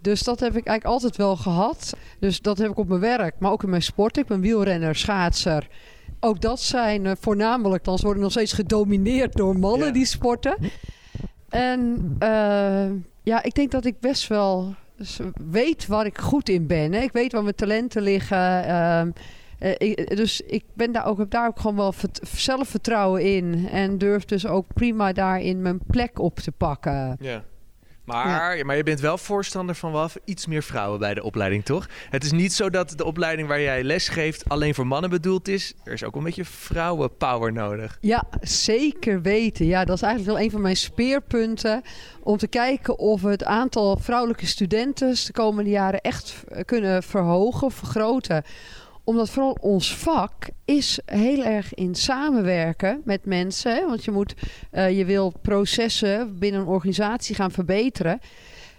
Dus 0.00 0.22
dat 0.22 0.40
heb 0.40 0.56
ik 0.56 0.66
eigenlijk 0.66 0.84
altijd 0.84 1.16
wel 1.16 1.36
gehad. 1.36 1.96
Dus 2.20 2.40
dat 2.40 2.58
heb 2.58 2.70
ik 2.70 2.78
op 2.78 2.88
mijn 2.88 3.00
werk, 3.00 3.34
maar 3.38 3.50
ook 3.50 3.62
in 3.62 3.70
mijn 3.70 3.82
sport. 3.82 4.16
Ik 4.16 4.26
ben 4.26 4.40
wielrenner, 4.40 4.96
schaatser. 4.96 5.68
Ook 6.24 6.40
dat 6.40 6.60
zijn 6.60 7.04
uh, 7.04 7.12
voornamelijk, 7.20 7.84
dan 7.84 7.98
worden 8.02 8.22
nog 8.22 8.30
steeds 8.30 8.52
gedomineerd 8.52 9.32
door 9.32 9.58
mannen 9.58 9.92
die 9.92 10.04
sporten. 10.04 10.56
En 11.48 12.16
uh, 12.22 12.90
ja, 13.22 13.42
ik 13.42 13.54
denk 13.54 13.70
dat 13.70 13.84
ik 13.84 14.00
best 14.00 14.28
wel 14.28 14.74
weet 15.50 15.86
waar 15.86 16.06
ik 16.06 16.18
goed 16.18 16.48
in 16.48 16.66
ben. 16.66 16.92
Hè. 16.92 17.00
Ik 17.00 17.12
weet 17.12 17.32
waar 17.32 17.42
mijn 17.42 17.54
talenten 17.54 18.02
liggen. 18.02 18.64
Uh, 18.68 19.74
ik, 19.78 20.16
dus 20.16 20.40
ik 20.40 20.64
ben 20.74 20.92
daar 20.92 21.06
ook, 21.06 21.18
heb 21.18 21.30
daar 21.30 21.46
ook 21.46 21.60
gewoon 21.60 21.76
wel 21.76 21.94
zelfvertrouwen 22.32 23.22
in. 23.22 23.68
En 23.70 23.98
durf 23.98 24.24
dus 24.24 24.46
ook 24.46 24.66
prima 24.74 25.12
daarin 25.12 25.62
mijn 25.62 25.80
plek 25.86 26.18
op 26.18 26.38
te 26.38 26.52
pakken. 26.52 27.16
Ja. 27.20 27.44
Maar, 28.04 28.66
maar 28.66 28.76
je 28.76 28.82
bent 28.82 29.00
wel 29.00 29.18
voorstander 29.18 29.74
van 29.74 29.92
wel 29.92 30.08
iets 30.24 30.46
meer 30.46 30.62
vrouwen 30.62 30.98
bij 30.98 31.14
de 31.14 31.22
opleiding, 31.22 31.64
toch? 31.64 31.88
Het 32.10 32.24
is 32.24 32.32
niet 32.32 32.52
zo 32.52 32.70
dat 32.70 32.94
de 32.96 33.04
opleiding 33.04 33.48
waar 33.48 33.60
jij 33.60 33.82
les 33.82 34.08
geeft 34.08 34.48
alleen 34.48 34.74
voor 34.74 34.86
mannen 34.86 35.10
bedoeld 35.10 35.48
is. 35.48 35.74
Er 35.84 35.92
is 35.92 36.04
ook 36.04 36.16
een 36.16 36.22
beetje 36.22 36.44
vrouwenpower 36.44 37.52
nodig. 37.52 37.98
Ja, 38.00 38.24
zeker 38.40 39.22
weten. 39.22 39.66
Ja, 39.66 39.84
dat 39.84 39.96
is 39.96 40.02
eigenlijk 40.02 40.34
wel 40.36 40.44
een 40.44 40.50
van 40.50 40.60
mijn 40.60 40.76
speerpunten. 40.76 41.82
Om 42.22 42.36
te 42.36 42.48
kijken 42.48 42.98
of 42.98 43.22
we 43.22 43.30
het 43.30 43.44
aantal 43.44 43.96
vrouwelijke 43.96 44.46
studenten 44.46 45.14
de 45.26 45.32
komende 45.32 45.70
jaren 45.70 46.00
echt 46.00 46.44
kunnen 46.64 47.02
verhogen, 47.02 47.70
vergroten 47.70 48.44
omdat 49.04 49.30
vooral 49.30 49.56
ons 49.60 49.96
vak 49.96 50.48
is 50.64 51.00
heel 51.04 51.44
erg 51.44 51.74
in 51.74 51.94
samenwerken 51.94 53.00
met 53.04 53.24
mensen. 53.24 53.74
Hè? 53.74 53.86
Want 53.86 54.04
je, 54.04 54.10
moet, 54.10 54.34
uh, 54.72 54.98
je 54.98 55.04
wil 55.04 55.32
processen 55.42 56.38
binnen 56.38 56.60
een 56.60 56.66
organisatie 56.66 57.34
gaan 57.34 57.50
verbeteren. 57.50 58.20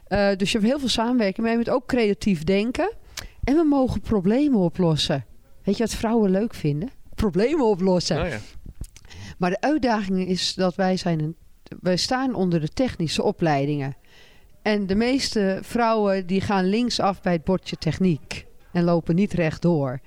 Uh, 0.07 0.35
dus 0.35 0.51
je 0.51 0.57
hebt 0.57 0.69
heel 0.69 0.79
veel 0.79 0.89
samenwerking. 0.89 1.41
Maar 1.41 1.51
je 1.51 1.57
moet 1.57 1.69
ook 1.69 1.87
creatief 1.87 2.43
denken. 2.43 2.93
En 3.43 3.55
we 3.55 3.63
mogen 3.63 4.01
problemen 4.01 4.59
oplossen. 4.59 5.25
Weet 5.63 5.77
je 5.77 5.83
wat 5.83 5.93
vrouwen 5.93 6.31
leuk 6.31 6.53
vinden? 6.53 6.89
Problemen 7.15 7.65
oplossen. 7.65 8.21
Oh 8.21 8.27
ja. 8.27 8.39
Maar 9.37 9.49
de 9.49 9.61
uitdaging 9.61 10.27
is 10.27 10.53
dat 10.53 10.75
wij, 10.75 10.97
zijn 10.97 11.19
een, 11.19 11.35
wij 11.81 11.97
staan 11.97 12.33
onder 12.33 12.59
de 12.59 12.67
technische 12.67 13.23
opleidingen. 13.23 13.95
En 14.61 14.87
de 14.87 14.95
meeste 14.95 15.59
vrouwen 15.61 16.27
die 16.27 16.41
gaan 16.41 16.65
linksaf 16.65 17.21
bij 17.21 17.33
het 17.33 17.43
bordje 17.43 17.75
techniek. 17.75 18.45
En 18.71 18.83
lopen 18.83 19.15
niet 19.15 19.33
rechtdoor. 19.33 19.99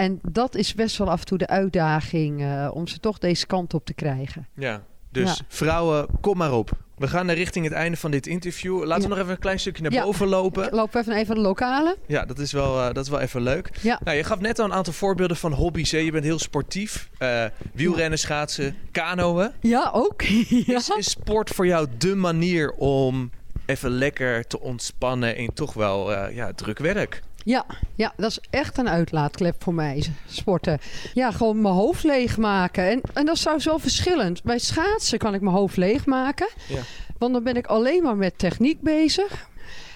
En 0.00 0.18
dat 0.22 0.54
is 0.54 0.74
best 0.74 0.96
wel 0.96 1.10
af 1.10 1.20
en 1.20 1.26
toe 1.26 1.38
de 1.38 1.46
uitdaging 1.46 2.40
uh, 2.40 2.70
om 2.72 2.86
ze 2.86 3.00
toch 3.00 3.18
deze 3.18 3.46
kant 3.46 3.74
op 3.74 3.84
te 3.84 3.94
krijgen. 3.94 4.46
Ja, 4.54 4.82
dus 5.10 5.42
vrouwen, 5.48 6.06
kom 6.20 6.36
maar 6.36 6.52
op. 6.52 6.70
We 6.96 7.08
gaan 7.08 7.26
naar 7.26 7.36
richting 7.36 7.64
het 7.64 7.74
einde 7.74 7.96
van 7.96 8.10
dit 8.10 8.26
interview. 8.26 8.84
Laten 8.84 9.02
we 9.02 9.08
nog 9.08 9.18
even 9.18 9.30
een 9.30 9.38
klein 9.38 9.60
stukje 9.60 9.82
naar 9.82 10.02
boven 10.04 10.28
lopen. 10.28 10.64
Ik 10.64 10.72
loop 10.72 10.94
even 10.94 11.16
even 11.16 11.34
de 11.34 11.40
lokale. 11.40 11.96
Ja, 12.06 12.24
dat 12.24 12.38
is 12.38 12.52
wel, 12.52 12.78
uh, 12.78 12.86
dat 12.92 13.04
is 13.04 13.10
wel 13.10 13.20
even 13.20 13.42
leuk. 13.42 13.70
Ja. 13.80 14.00
Nou, 14.04 14.16
je 14.16 14.24
gaf 14.24 14.40
net 14.40 14.58
al 14.58 14.64
een 14.64 14.72
aantal 14.72 14.92
voorbeelden 14.92 15.36
van 15.36 15.52
hobby's. 15.52 15.90
Hè? 15.90 15.98
Je 15.98 16.10
bent 16.10 16.24
heel 16.24 16.38
sportief. 16.38 17.10
Uh, 17.18 17.44
wielrennen, 17.72 18.18
schaatsen, 18.18 18.76
kanoën. 18.90 19.50
Ja, 19.60 19.90
ook. 19.92 20.22
Is, 20.66 20.88
is 20.88 21.10
sport 21.10 21.50
voor 21.50 21.66
jou 21.66 21.88
de 21.98 22.14
manier 22.14 22.70
om 22.72 23.30
even 23.66 23.90
lekker 23.90 24.46
te 24.46 24.60
ontspannen 24.60 25.36
in 25.36 25.52
toch 25.54 25.72
wel 25.72 26.30
ja, 26.30 26.52
druk 26.52 26.78
werk? 26.78 27.22
Ja, 27.44 27.66
ja, 27.94 28.12
dat 28.16 28.30
is 28.30 28.38
echt 28.50 28.78
een 28.78 28.88
uitlaatklep 28.88 29.62
voor 29.62 29.74
mij, 29.74 30.12
sporten. 30.26 30.78
Ja, 31.14 31.30
gewoon 31.30 31.60
mijn 31.60 31.74
hoofd 31.74 32.04
leegmaken. 32.04 32.90
En, 32.90 33.00
en 33.14 33.26
dat 33.26 33.34
is 33.34 33.42
zo, 33.42 33.58
zo 33.58 33.78
verschillend. 33.78 34.42
Bij 34.42 34.58
schaatsen 34.58 35.18
kan 35.18 35.34
ik 35.34 35.40
mijn 35.40 35.56
hoofd 35.56 35.76
leegmaken. 35.76 36.48
Ja. 36.68 36.80
Want 37.18 37.32
dan 37.32 37.42
ben 37.42 37.56
ik 37.56 37.66
alleen 37.66 38.02
maar 38.02 38.16
met 38.16 38.38
techniek 38.38 38.80
bezig. 38.80 39.48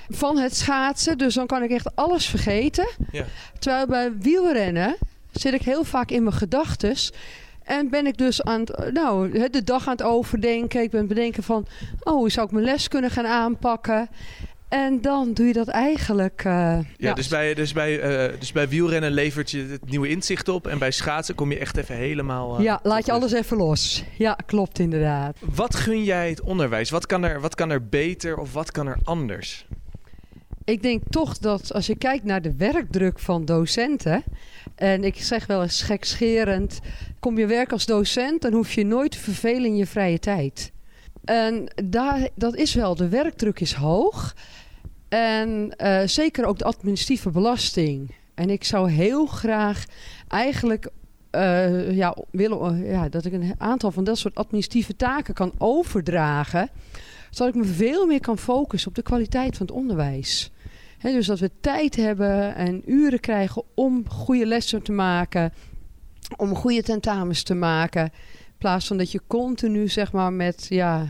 Van 0.08 0.38
het 0.38 0.56
schaatsen. 0.56 1.18
Dus 1.18 1.34
dan 1.34 1.46
kan 1.46 1.62
ik 1.62 1.70
echt 1.70 1.96
alles 1.96 2.26
vergeten. 2.26 2.88
Ja. 3.12 3.24
Terwijl 3.58 3.86
bij 3.86 4.12
wielrennen 4.18 4.96
zit 5.32 5.52
ik 5.54 5.62
heel 5.62 5.84
vaak 5.84 6.10
in 6.10 6.22
mijn 6.22 6.34
gedachten. 6.34 6.96
En 7.62 7.90
ben 7.90 8.06
ik 8.06 8.18
dus 8.18 8.42
aan 8.42 8.60
het, 8.60 8.92
nou, 8.92 9.48
de 9.48 9.64
dag 9.64 9.86
aan 9.86 9.92
het 9.92 10.02
overdenken. 10.02 10.82
Ik 10.82 10.90
ben 10.90 11.06
bedenken 11.06 11.42
van, 11.42 11.66
oh, 12.00 12.14
hoe 12.14 12.30
zou 12.30 12.46
ik 12.46 12.52
mijn 12.52 12.64
les 12.64 12.88
kunnen 12.88 13.10
gaan 13.10 13.26
aanpakken? 13.26 14.08
En 14.74 15.00
dan 15.00 15.32
doe 15.32 15.46
je 15.46 15.52
dat 15.52 15.68
eigenlijk. 15.68 16.44
Uh, 16.44 16.52
ja, 16.52 16.84
ja, 16.96 17.14
Dus, 17.14 17.28
bij, 17.28 17.54
dus, 17.54 17.72
bij, 17.72 18.28
uh, 18.32 18.40
dus 18.40 18.52
bij 18.52 18.68
wielrennen 18.68 19.12
levert 19.12 19.50
je 19.50 19.66
het 19.70 19.90
nieuwe 19.90 20.08
inzicht 20.08 20.48
op. 20.48 20.66
En 20.66 20.78
bij 20.78 20.90
schaatsen 20.90 21.34
kom 21.34 21.50
je 21.50 21.58
echt 21.58 21.76
even 21.76 21.94
helemaal. 21.94 22.58
Uh, 22.58 22.64
ja, 22.64 22.80
laat 22.82 23.06
je 23.06 23.12
alles 23.12 23.32
even 23.32 23.56
los. 23.56 24.04
Ja, 24.18 24.38
klopt 24.46 24.78
inderdaad. 24.78 25.36
Wat 25.54 25.74
gun 25.74 26.04
jij 26.04 26.28
het 26.28 26.40
onderwijs? 26.40 26.90
Wat 26.90 27.06
kan 27.06 27.24
er, 27.24 27.40
wat 27.40 27.54
kan 27.54 27.70
er 27.70 27.88
beter 27.88 28.38
of 28.38 28.52
wat 28.52 28.70
kan 28.70 28.86
er 28.86 28.98
anders? 29.04 29.66
Ik 30.64 30.82
denk 30.82 31.02
toch 31.10 31.38
dat 31.38 31.72
als 31.72 31.86
je 31.86 31.96
kijkt 31.96 32.24
naar 32.24 32.42
de 32.42 32.56
werkdruk 32.56 33.18
van 33.18 33.44
docenten. 33.44 34.22
En 34.74 35.04
ik 35.04 35.16
zeg 35.16 35.46
wel 35.46 35.62
eens 35.62 35.82
gekscherend: 35.82 36.78
kom 37.20 37.38
je 37.38 37.46
werk 37.46 37.72
als 37.72 37.86
docent, 37.86 38.42
dan 38.42 38.52
hoef 38.52 38.72
je 38.72 38.84
nooit 38.84 39.10
te 39.10 39.18
vervelen 39.18 39.64
in 39.64 39.76
je 39.76 39.86
vrije 39.86 40.18
tijd. 40.18 40.72
En 41.24 41.72
daar, 41.84 42.28
dat 42.34 42.54
is 42.54 42.74
wel, 42.74 42.94
de 42.94 43.08
werkdruk 43.08 43.60
is 43.60 43.72
hoog. 43.72 44.34
En 45.14 45.74
uh, 45.82 46.00
zeker 46.04 46.44
ook 46.44 46.58
de 46.58 46.64
administratieve 46.64 47.30
belasting. 47.30 48.14
En 48.34 48.50
ik 48.50 48.64
zou 48.64 48.90
heel 48.90 49.26
graag 49.26 49.84
eigenlijk 50.28 50.88
uh, 51.32 51.96
ja, 51.96 52.16
willen 52.30 52.76
uh, 52.76 52.90
ja, 52.90 53.08
dat 53.08 53.24
ik 53.24 53.32
een 53.32 53.54
aantal 53.58 53.90
van 53.90 54.04
dat 54.04 54.18
soort 54.18 54.34
administratieve 54.34 54.96
taken 54.96 55.34
kan 55.34 55.52
overdragen. 55.58 56.68
Zodat 57.30 57.54
ik 57.54 57.60
me 57.60 57.66
veel 57.66 58.06
meer 58.06 58.20
kan 58.20 58.38
focussen 58.38 58.88
op 58.88 58.94
de 58.94 59.02
kwaliteit 59.02 59.56
van 59.56 59.66
het 59.66 59.74
onderwijs. 59.74 60.50
Dus 61.02 61.26
dat 61.26 61.38
we 61.38 61.50
tijd 61.60 61.96
hebben 61.96 62.54
en 62.54 62.82
uren 62.86 63.20
krijgen 63.20 63.62
om 63.74 64.08
goede 64.08 64.46
lessen 64.46 64.82
te 64.82 64.92
maken, 64.92 65.52
om 66.36 66.54
goede 66.54 66.82
tentamens 66.82 67.42
te 67.42 67.54
maken. 67.54 68.04
In 68.04 68.58
plaats 68.58 68.86
van 68.86 68.96
dat 68.96 69.12
je 69.12 69.20
continu 69.26 69.88
zeg 69.88 70.12
maar 70.12 70.32
met 70.32 70.66
ja, 70.68 71.08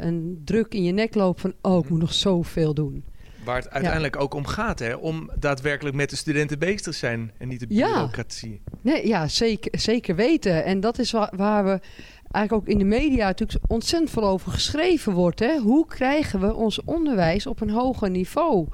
een 0.00 0.42
druk 0.44 0.74
in 0.74 0.82
je 0.82 0.92
nek 0.92 1.14
loopt 1.14 1.40
van 1.40 1.54
oh, 1.62 1.84
ik 1.84 1.90
moet 1.90 2.00
nog 2.00 2.14
zoveel 2.14 2.74
doen. 2.74 3.04
Waar 3.44 3.56
het 3.56 3.70
uiteindelijk 3.70 4.20
ook 4.20 4.34
om 4.34 4.46
gaat, 4.46 4.78
hè? 4.78 4.94
om 4.94 5.30
daadwerkelijk 5.38 5.96
met 5.96 6.10
de 6.10 6.16
studenten 6.16 6.58
bezig 6.58 6.80
te 6.80 6.92
zijn 6.92 7.32
en 7.38 7.48
niet 7.48 7.60
de 7.60 7.66
bureaucratie. 7.66 8.62
Ja, 8.64 8.78
nee, 8.80 9.06
ja 9.06 9.28
zeker, 9.28 9.80
zeker 9.80 10.14
weten. 10.14 10.64
En 10.64 10.80
dat 10.80 10.98
is 10.98 11.10
waar, 11.10 11.32
waar 11.36 11.64
we 11.64 11.80
eigenlijk 12.30 12.52
ook 12.52 12.66
in 12.66 12.78
de 12.78 12.84
media 12.84 13.26
natuurlijk 13.26 13.64
ontzettend 13.72 14.10
veel 14.10 14.26
over 14.26 14.52
geschreven 14.52 15.12
wordt. 15.12 15.38
Hè? 15.40 15.58
Hoe 15.58 15.86
krijgen 15.86 16.40
we 16.40 16.54
ons 16.54 16.84
onderwijs 16.84 17.46
op 17.46 17.60
een 17.60 17.70
hoger 17.70 18.10
niveau? 18.10 18.66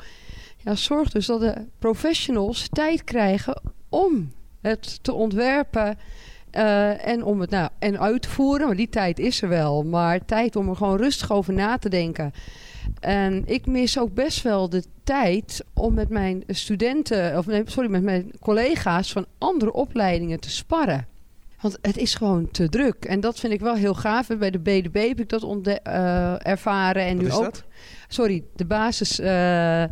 Ja, 0.57 0.74
zorg 0.74 1.11
dus 1.11 1.26
dat 1.26 1.40
de 1.40 1.66
professionals 1.78 2.68
tijd 2.72 3.04
krijgen 3.04 3.62
om 3.88 4.33
het 4.61 4.98
te 5.02 5.12
ontwerpen 5.12 5.98
Eh, 6.50 7.07
en 7.07 7.24
om 7.24 7.40
het 7.40 7.50
nou 7.50 7.68
en 7.78 8.00
uit 8.00 8.22
te 8.22 8.28
voeren, 8.28 8.66
maar 8.66 8.76
die 8.76 8.88
tijd 8.88 9.18
is 9.18 9.42
er 9.42 9.48
wel. 9.48 9.83
Maar 9.83 10.24
tijd 10.24 10.57
om 10.57 10.68
er 10.68 10.76
gewoon 10.76 10.96
rustig 10.96 11.33
over 11.33 11.52
na 11.52 11.78
te 11.78 11.88
denken. 11.88 12.33
En 13.01 13.42
ik 13.46 13.66
mis 13.66 13.98
ook 13.98 14.14
best 14.14 14.42
wel 14.42 14.68
de 14.68 14.83
tijd 15.05 15.64
om 15.74 15.94
met 15.94 16.09
mijn 16.09 16.42
studenten, 16.46 17.38
of 17.38 17.46
nee, 17.46 17.62
sorry, 17.64 17.90
met 17.90 18.03
mijn 18.03 18.31
collega's 18.40 19.12
van 19.12 19.27
andere 19.38 19.72
opleidingen 19.72 20.40
te 20.40 20.51
sparren. 20.51 21.07
Want 21.61 21.79
het 21.83 21.96
is 21.96 22.14
gewoon 22.14 22.51
te 22.51 22.68
druk. 22.68 23.05
En 23.05 23.20
dat 23.20 23.38
vind 23.40 23.53
ik 23.53 23.61
wel 23.61 23.74
heel 23.74 23.94
gaaf. 23.94 24.27
Bij 24.38 24.51
de 24.51 24.59
BDB 24.59 25.09
heb 25.09 25.20
ik 25.20 25.29
dat 25.29 25.42
ontde- 25.42 25.81
eh, 25.83 26.46
ervaren. 26.46 27.03
En 27.03 27.12
Wat 27.14 27.22
nu 27.22 27.29
is 27.29 27.37
ook. 27.37 27.42
dat? 27.44 27.64
Sorry, 28.09 28.44
de 28.57 28.64
basis, 28.66 29.18
eh, 29.20 29.85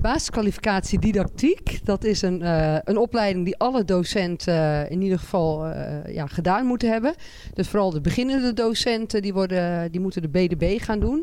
basiskwalificatie 0.00 0.98
didactiek. 0.98 1.80
Dat 1.84 2.04
is 2.04 2.22
een, 2.22 2.42
eh, 2.42 2.76
een 2.84 2.96
opleiding 2.96 3.44
die 3.44 3.56
alle 3.58 3.84
docenten 3.84 4.90
in 4.90 5.02
ieder 5.02 5.18
geval 5.18 5.66
ja, 6.06 6.26
gedaan 6.26 6.66
moeten 6.66 6.90
hebben. 6.90 7.14
Dus 7.54 7.68
vooral 7.68 7.90
de 7.90 8.00
beginnende 8.00 8.52
docenten 8.52 9.22
die, 9.22 9.32
worden, 9.32 9.92
die 9.92 10.00
moeten 10.00 10.22
de 10.22 10.28
BDB 10.28 10.80
gaan 10.80 11.00
doen. 11.00 11.22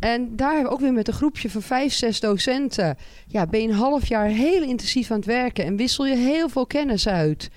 En 0.00 0.36
daar 0.36 0.52
hebben 0.52 0.68
we 0.68 0.74
ook 0.74 0.80
weer 0.80 0.92
met 0.92 1.08
een 1.08 1.14
groepje 1.14 1.50
van 1.50 1.62
vijf, 1.62 1.92
zes 1.92 2.20
docenten. 2.20 2.96
Ja, 3.26 3.46
ben 3.46 3.62
je 3.62 3.68
een 3.68 3.74
half 3.74 4.06
jaar 4.06 4.26
heel 4.26 4.62
intensief 4.62 5.10
aan 5.10 5.16
het 5.16 5.26
werken 5.26 5.64
en 5.64 5.76
wissel 5.76 6.06
je 6.06 6.16
heel 6.16 6.48
veel 6.48 6.66
kennis 6.66 7.08
uit. 7.08 7.50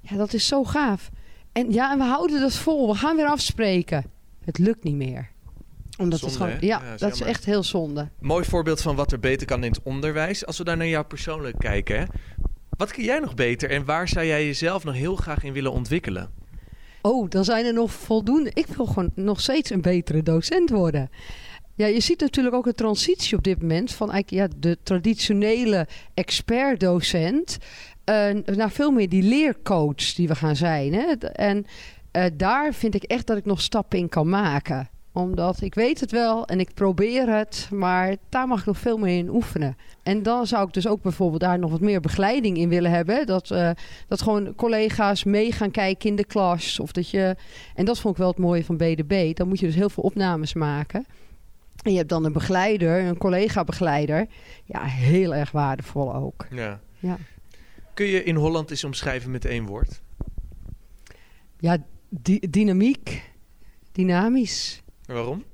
Ja, 0.00 0.16
dat 0.16 0.32
is 0.32 0.46
zo 0.46 0.64
gaaf. 0.64 1.10
En 1.52 1.72
ja, 1.72 1.92
en 1.92 1.98
we 1.98 2.04
houden 2.04 2.40
dat 2.40 2.54
vol. 2.54 2.88
We 2.88 2.94
gaan 2.94 3.16
weer 3.16 3.26
afspreken. 3.26 4.04
Het 4.44 4.58
lukt 4.58 4.84
niet 4.84 4.94
meer. 4.94 5.30
Omdat 5.98 6.18
Zonde, 6.18 6.34
het 6.34 6.44
gewoon, 6.44 6.68
ja, 6.68 6.96
dat 6.96 7.14
is 7.14 7.20
echt 7.20 7.44
heel 7.44 7.62
zonde. 7.62 8.08
Mooi 8.20 8.44
voorbeeld 8.44 8.80
van 8.80 8.96
wat 8.96 9.12
er 9.12 9.20
beter 9.20 9.46
kan 9.46 9.64
in 9.64 9.70
het 9.70 9.82
onderwijs. 9.82 10.46
Als 10.46 10.58
we 10.58 10.64
daar 10.64 10.76
naar 10.76 10.86
jou 10.86 11.04
persoonlijk 11.04 11.58
kijken, 11.58 11.98
hè? 11.98 12.04
wat 12.68 12.92
kun 12.92 13.04
jij 13.04 13.18
nog 13.18 13.34
beter 13.34 13.70
en 13.70 13.84
waar 13.84 14.08
zou 14.08 14.26
jij 14.26 14.46
jezelf 14.46 14.84
nog 14.84 14.94
heel 14.94 15.16
graag 15.16 15.44
in 15.44 15.52
willen 15.52 15.72
ontwikkelen? 15.72 16.30
Oh, 17.02 17.30
dan 17.30 17.44
zijn 17.44 17.64
er 17.64 17.72
nog 17.72 17.92
voldoende. 17.92 18.50
Ik 18.54 18.66
wil 18.66 18.86
gewoon 18.86 19.10
nog 19.14 19.40
steeds 19.40 19.70
een 19.70 19.80
betere 19.80 20.22
docent 20.22 20.70
worden. 20.70 21.10
Ja, 21.78 21.86
je 21.86 22.00
ziet 22.00 22.20
natuurlijk 22.20 22.54
ook 22.54 22.66
een 22.66 22.74
transitie 22.74 23.36
op 23.36 23.44
dit 23.44 23.60
moment 23.60 23.92
van 23.92 24.10
eigenlijk, 24.10 24.52
ja, 24.52 24.58
de 24.60 24.78
traditionele 24.82 25.86
expert-docent 26.14 27.58
eh, 28.04 28.28
naar 28.44 28.70
veel 28.70 28.90
meer 28.90 29.08
die 29.08 29.22
leercoach 29.22 30.14
die 30.14 30.28
we 30.28 30.34
gaan 30.34 30.56
zijn. 30.56 30.94
Hè? 30.94 31.12
En 31.32 31.66
eh, 32.10 32.24
daar 32.34 32.74
vind 32.74 32.94
ik 32.94 33.02
echt 33.02 33.26
dat 33.26 33.36
ik 33.36 33.44
nog 33.44 33.60
stappen 33.60 33.98
in 33.98 34.08
kan 34.08 34.28
maken. 34.28 34.88
Omdat 35.12 35.60
ik 35.60 35.74
weet 35.74 36.00
het 36.00 36.10
wel 36.10 36.46
en 36.46 36.60
ik 36.60 36.74
probeer 36.74 37.28
het, 37.28 37.68
maar 37.72 38.16
daar 38.28 38.46
mag 38.46 38.60
ik 38.60 38.66
nog 38.66 38.78
veel 38.78 38.98
meer 38.98 39.18
in 39.18 39.28
oefenen. 39.28 39.76
En 40.02 40.22
dan 40.22 40.46
zou 40.46 40.66
ik 40.66 40.72
dus 40.72 40.86
ook 40.86 41.02
bijvoorbeeld 41.02 41.40
daar 41.40 41.58
nog 41.58 41.70
wat 41.70 41.80
meer 41.80 42.00
begeleiding 42.00 42.56
in 42.56 42.68
willen 42.68 42.90
hebben. 42.90 43.26
Dat, 43.26 43.50
eh, 43.50 43.70
dat 44.08 44.22
gewoon 44.22 44.54
collega's 44.54 45.24
mee 45.24 45.52
gaan 45.52 45.70
kijken 45.70 46.08
in 46.08 46.16
de 46.16 46.24
klas. 46.24 46.80
Of 46.80 46.92
dat 46.92 47.10
je, 47.10 47.36
en 47.74 47.84
dat 47.84 47.98
vond 47.98 48.14
ik 48.14 48.20
wel 48.20 48.30
het 48.30 48.38
mooie 48.38 48.64
van 48.64 48.76
BDB. 48.76 49.36
Dan 49.36 49.48
moet 49.48 49.60
je 49.60 49.66
dus 49.66 49.74
heel 49.74 49.90
veel 49.90 50.02
opnames 50.02 50.54
maken. 50.54 51.06
En 51.82 51.90
je 51.90 51.96
hebt 51.96 52.08
dan 52.08 52.24
een 52.24 52.32
begeleider, 52.32 53.00
een 53.04 53.18
collega-begeleider. 53.18 54.26
Ja, 54.64 54.84
heel 54.84 55.34
erg 55.34 55.50
waardevol 55.50 56.14
ook. 56.14 56.46
Ja. 56.50 56.80
Ja. 56.98 57.18
Kun 57.94 58.06
je 58.06 58.24
in 58.24 58.34
Holland 58.34 58.70
eens 58.70 58.84
omschrijven 58.84 59.30
met 59.30 59.44
één 59.44 59.66
woord? 59.66 60.00
Ja, 61.58 61.76
di- 62.08 62.46
dynamiek, 62.50 63.30
dynamisch. 63.92 64.82
Waarom? 65.04 65.44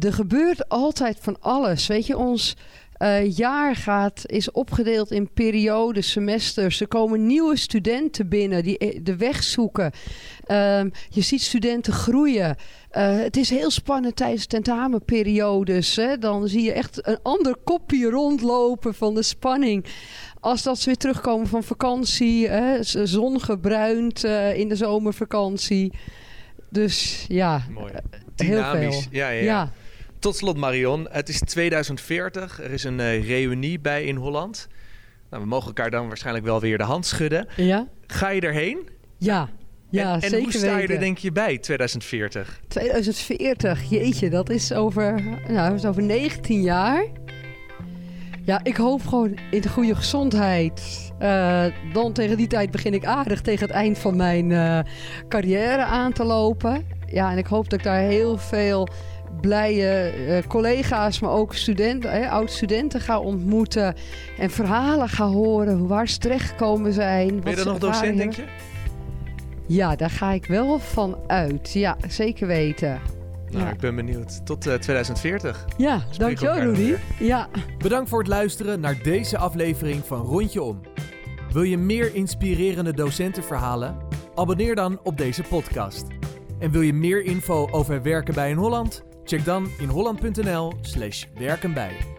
Er 0.00 0.12
gebeurt 0.12 0.68
altijd 0.68 1.18
van 1.20 1.40
alles. 1.40 1.86
Weet 1.86 2.06
je, 2.06 2.16
ons 2.16 2.56
eh, 2.96 3.36
jaar 3.36 3.76
gaat, 3.76 4.22
is 4.26 4.50
opgedeeld 4.50 5.10
in 5.10 5.30
periodes, 5.32 6.10
semesters. 6.10 6.80
Er 6.80 6.88
komen 6.88 7.26
nieuwe 7.26 7.56
studenten 7.56 8.28
binnen 8.28 8.62
die 8.62 8.78
eh, 8.78 8.98
de 9.02 9.16
weg 9.16 9.42
zoeken. 9.42 9.92
Ehm, 10.44 10.90
je 11.08 11.20
ziet 11.20 11.42
studenten 11.42 11.92
groeien. 11.92 12.56
Eh, 12.90 13.18
het 13.18 13.36
is 13.36 13.50
heel 13.50 13.70
spannend 13.70 14.16
tijdens 14.16 14.46
tentamenperiodes. 14.46 15.96
Hè? 15.96 16.18
Dan 16.18 16.48
zie 16.48 16.62
je 16.62 16.72
echt 16.72 17.06
een 17.06 17.18
ander 17.22 17.56
kopje 17.64 18.10
rondlopen 18.10 18.94
van 18.94 19.14
de 19.14 19.22
spanning. 19.22 19.84
Als 20.40 20.62
dat 20.62 20.78
ze 20.78 20.86
weer 20.86 20.96
terugkomen 20.96 21.46
van 21.46 21.62
vakantie, 21.62 22.48
hè? 22.48 22.82
zongebruind 22.82 24.24
in 24.54 24.68
de 24.68 24.76
zomervakantie. 24.76 25.92
Dus 26.70 27.24
ja, 27.28 27.62
Mooi. 27.70 27.92
heel 28.36 28.56
Dynamisch. 28.56 28.96
veel. 28.96 29.08
Ja, 29.10 29.28
ja, 29.28 29.40
ja. 29.40 29.44
ja. 29.44 29.72
Tot 30.26 30.36
slot 30.36 30.56
Marion, 30.56 31.08
het 31.10 31.28
is 31.28 31.40
2040. 31.40 32.62
Er 32.62 32.70
is 32.70 32.84
een 32.84 33.00
eh, 33.00 33.26
reunie 33.28 33.80
bij 33.80 34.04
in 34.04 34.16
Holland. 34.16 34.68
Nou, 35.30 35.42
we 35.42 35.48
mogen 35.48 35.66
elkaar 35.66 35.90
dan 35.90 36.08
waarschijnlijk 36.08 36.44
wel 36.44 36.60
weer 36.60 36.78
de 36.78 36.84
hand 36.84 37.06
schudden. 37.06 37.48
Ja, 37.56 37.86
Ga 38.06 38.28
je 38.28 38.40
erheen? 38.40 38.88
ja. 39.18 39.48
ja 39.90 40.14
en 40.14 40.20
en 40.20 40.30
zeker 40.30 40.42
hoe 40.42 40.52
sta 40.52 40.66
je 40.66 40.74
weten. 40.74 40.94
er 40.94 41.00
denk 41.00 41.18
je 41.18 41.32
bij 41.32 41.58
2040? 41.58 42.60
2040, 42.68 43.90
jeetje, 43.90 44.30
dat 44.30 44.50
is 44.50 44.72
over, 44.72 45.22
nou, 45.48 45.70
dat 45.70 45.78
is 45.78 45.84
over 45.84 46.02
19 46.02 46.62
jaar. 46.62 47.06
Ja, 48.44 48.60
ik 48.62 48.76
hoop 48.76 49.06
gewoon 49.06 49.38
in 49.50 49.60
de 49.60 49.68
goede 49.68 49.94
gezondheid. 49.94 51.12
Eh, 51.18 51.64
dan 51.92 52.12
tegen 52.12 52.36
die 52.36 52.46
tijd 52.46 52.70
begin 52.70 52.94
ik 52.94 53.04
aardig 53.04 53.40
tegen 53.40 53.66
het 53.66 53.76
eind 53.76 53.98
van 53.98 54.16
mijn 54.16 54.52
eh, 54.52 54.78
carrière 55.28 55.84
aan 55.84 56.12
te 56.12 56.24
lopen. 56.24 56.86
Ja, 57.06 57.30
en 57.30 57.38
ik 57.38 57.46
hoop 57.46 57.70
dat 57.70 57.78
ik 57.78 57.84
daar 57.84 58.00
heel 58.00 58.38
veel 58.38 58.88
blije 59.40 59.88
eh, 59.88 60.46
collega's, 60.48 61.20
maar 61.20 61.30
ook 61.30 61.54
studenten, 61.54 62.10
eh, 62.12 62.32
oud-studenten 62.32 63.00
ga 63.00 63.20
ontmoeten. 63.20 63.94
En 64.38 64.50
verhalen 64.50 65.08
ga 65.08 65.26
horen, 65.26 65.86
waar 65.86 66.08
ze 66.08 66.18
terechtgekomen 66.18 66.92
zijn. 66.92 67.40
Ben 67.40 67.50
je 67.50 67.56
dan 67.56 67.66
nog 67.66 67.78
docent, 67.78 68.16
denk 68.16 68.32
je? 68.32 68.44
Ja, 69.66 69.96
daar 69.96 70.10
ga 70.10 70.32
ik 70.32 70.46
wel 70.46 70.78
van 70.78 71.16
uit. 71.26 71.72
Ja, 71.72 71.96
zeker 72.08 72.46
weten. 72.46 73.00
Nou, 73.50 73.64
Ja. 73.64 73.70
ik 73.70 73.78
ben 73.78 73.94
benieuwd. 73.96 74.46
Tot 74.46 74.66
eh, 74.66 74.74
2040. 74.74 75.64
Ja, 75.76 76.02
dankjewel 76.18 76.58
Rudy. 76.58 76.94
Ja. 77.18 77.48
Bedankt 77.78 78.08
voor 78.08 78.18
het 78.18 78.28
luisteren 78.28 78.80
naar 78.80 78.98
deze 79.02 79.38
aflevering 79.38 80.04
van 80.04 80.20
Rondje 80.20 80.62
Om. 80.62 80.80
Wil 81.52 81.62
je 81.62 81.78
meer 81.78 82.14
inspirerende 82.14 82.92
docentenverhalen? 82.94 83.96
Abonneer 84.34 84.74
dan 84.74 84.98
op 85.02 85.16
deze 85.16 85.42
podcast. 85.42 86.04
En 86.58 86.70
wil 86.70 86.80
je 86.80 86.92
meer 86.92 87.24
info 87.24 87.68
over 87.70 88.02
werken 88.02 88.34
bij 88.34 88.50
in 88.50 88.56
Holland? 88.56 89.04
Check 89.26 89.44
dan 89.44 89.68
in 89.78 89.88
holland.nl 89.88 90.72
slash 90.80 91.26
werkenbij. 91.34 92.15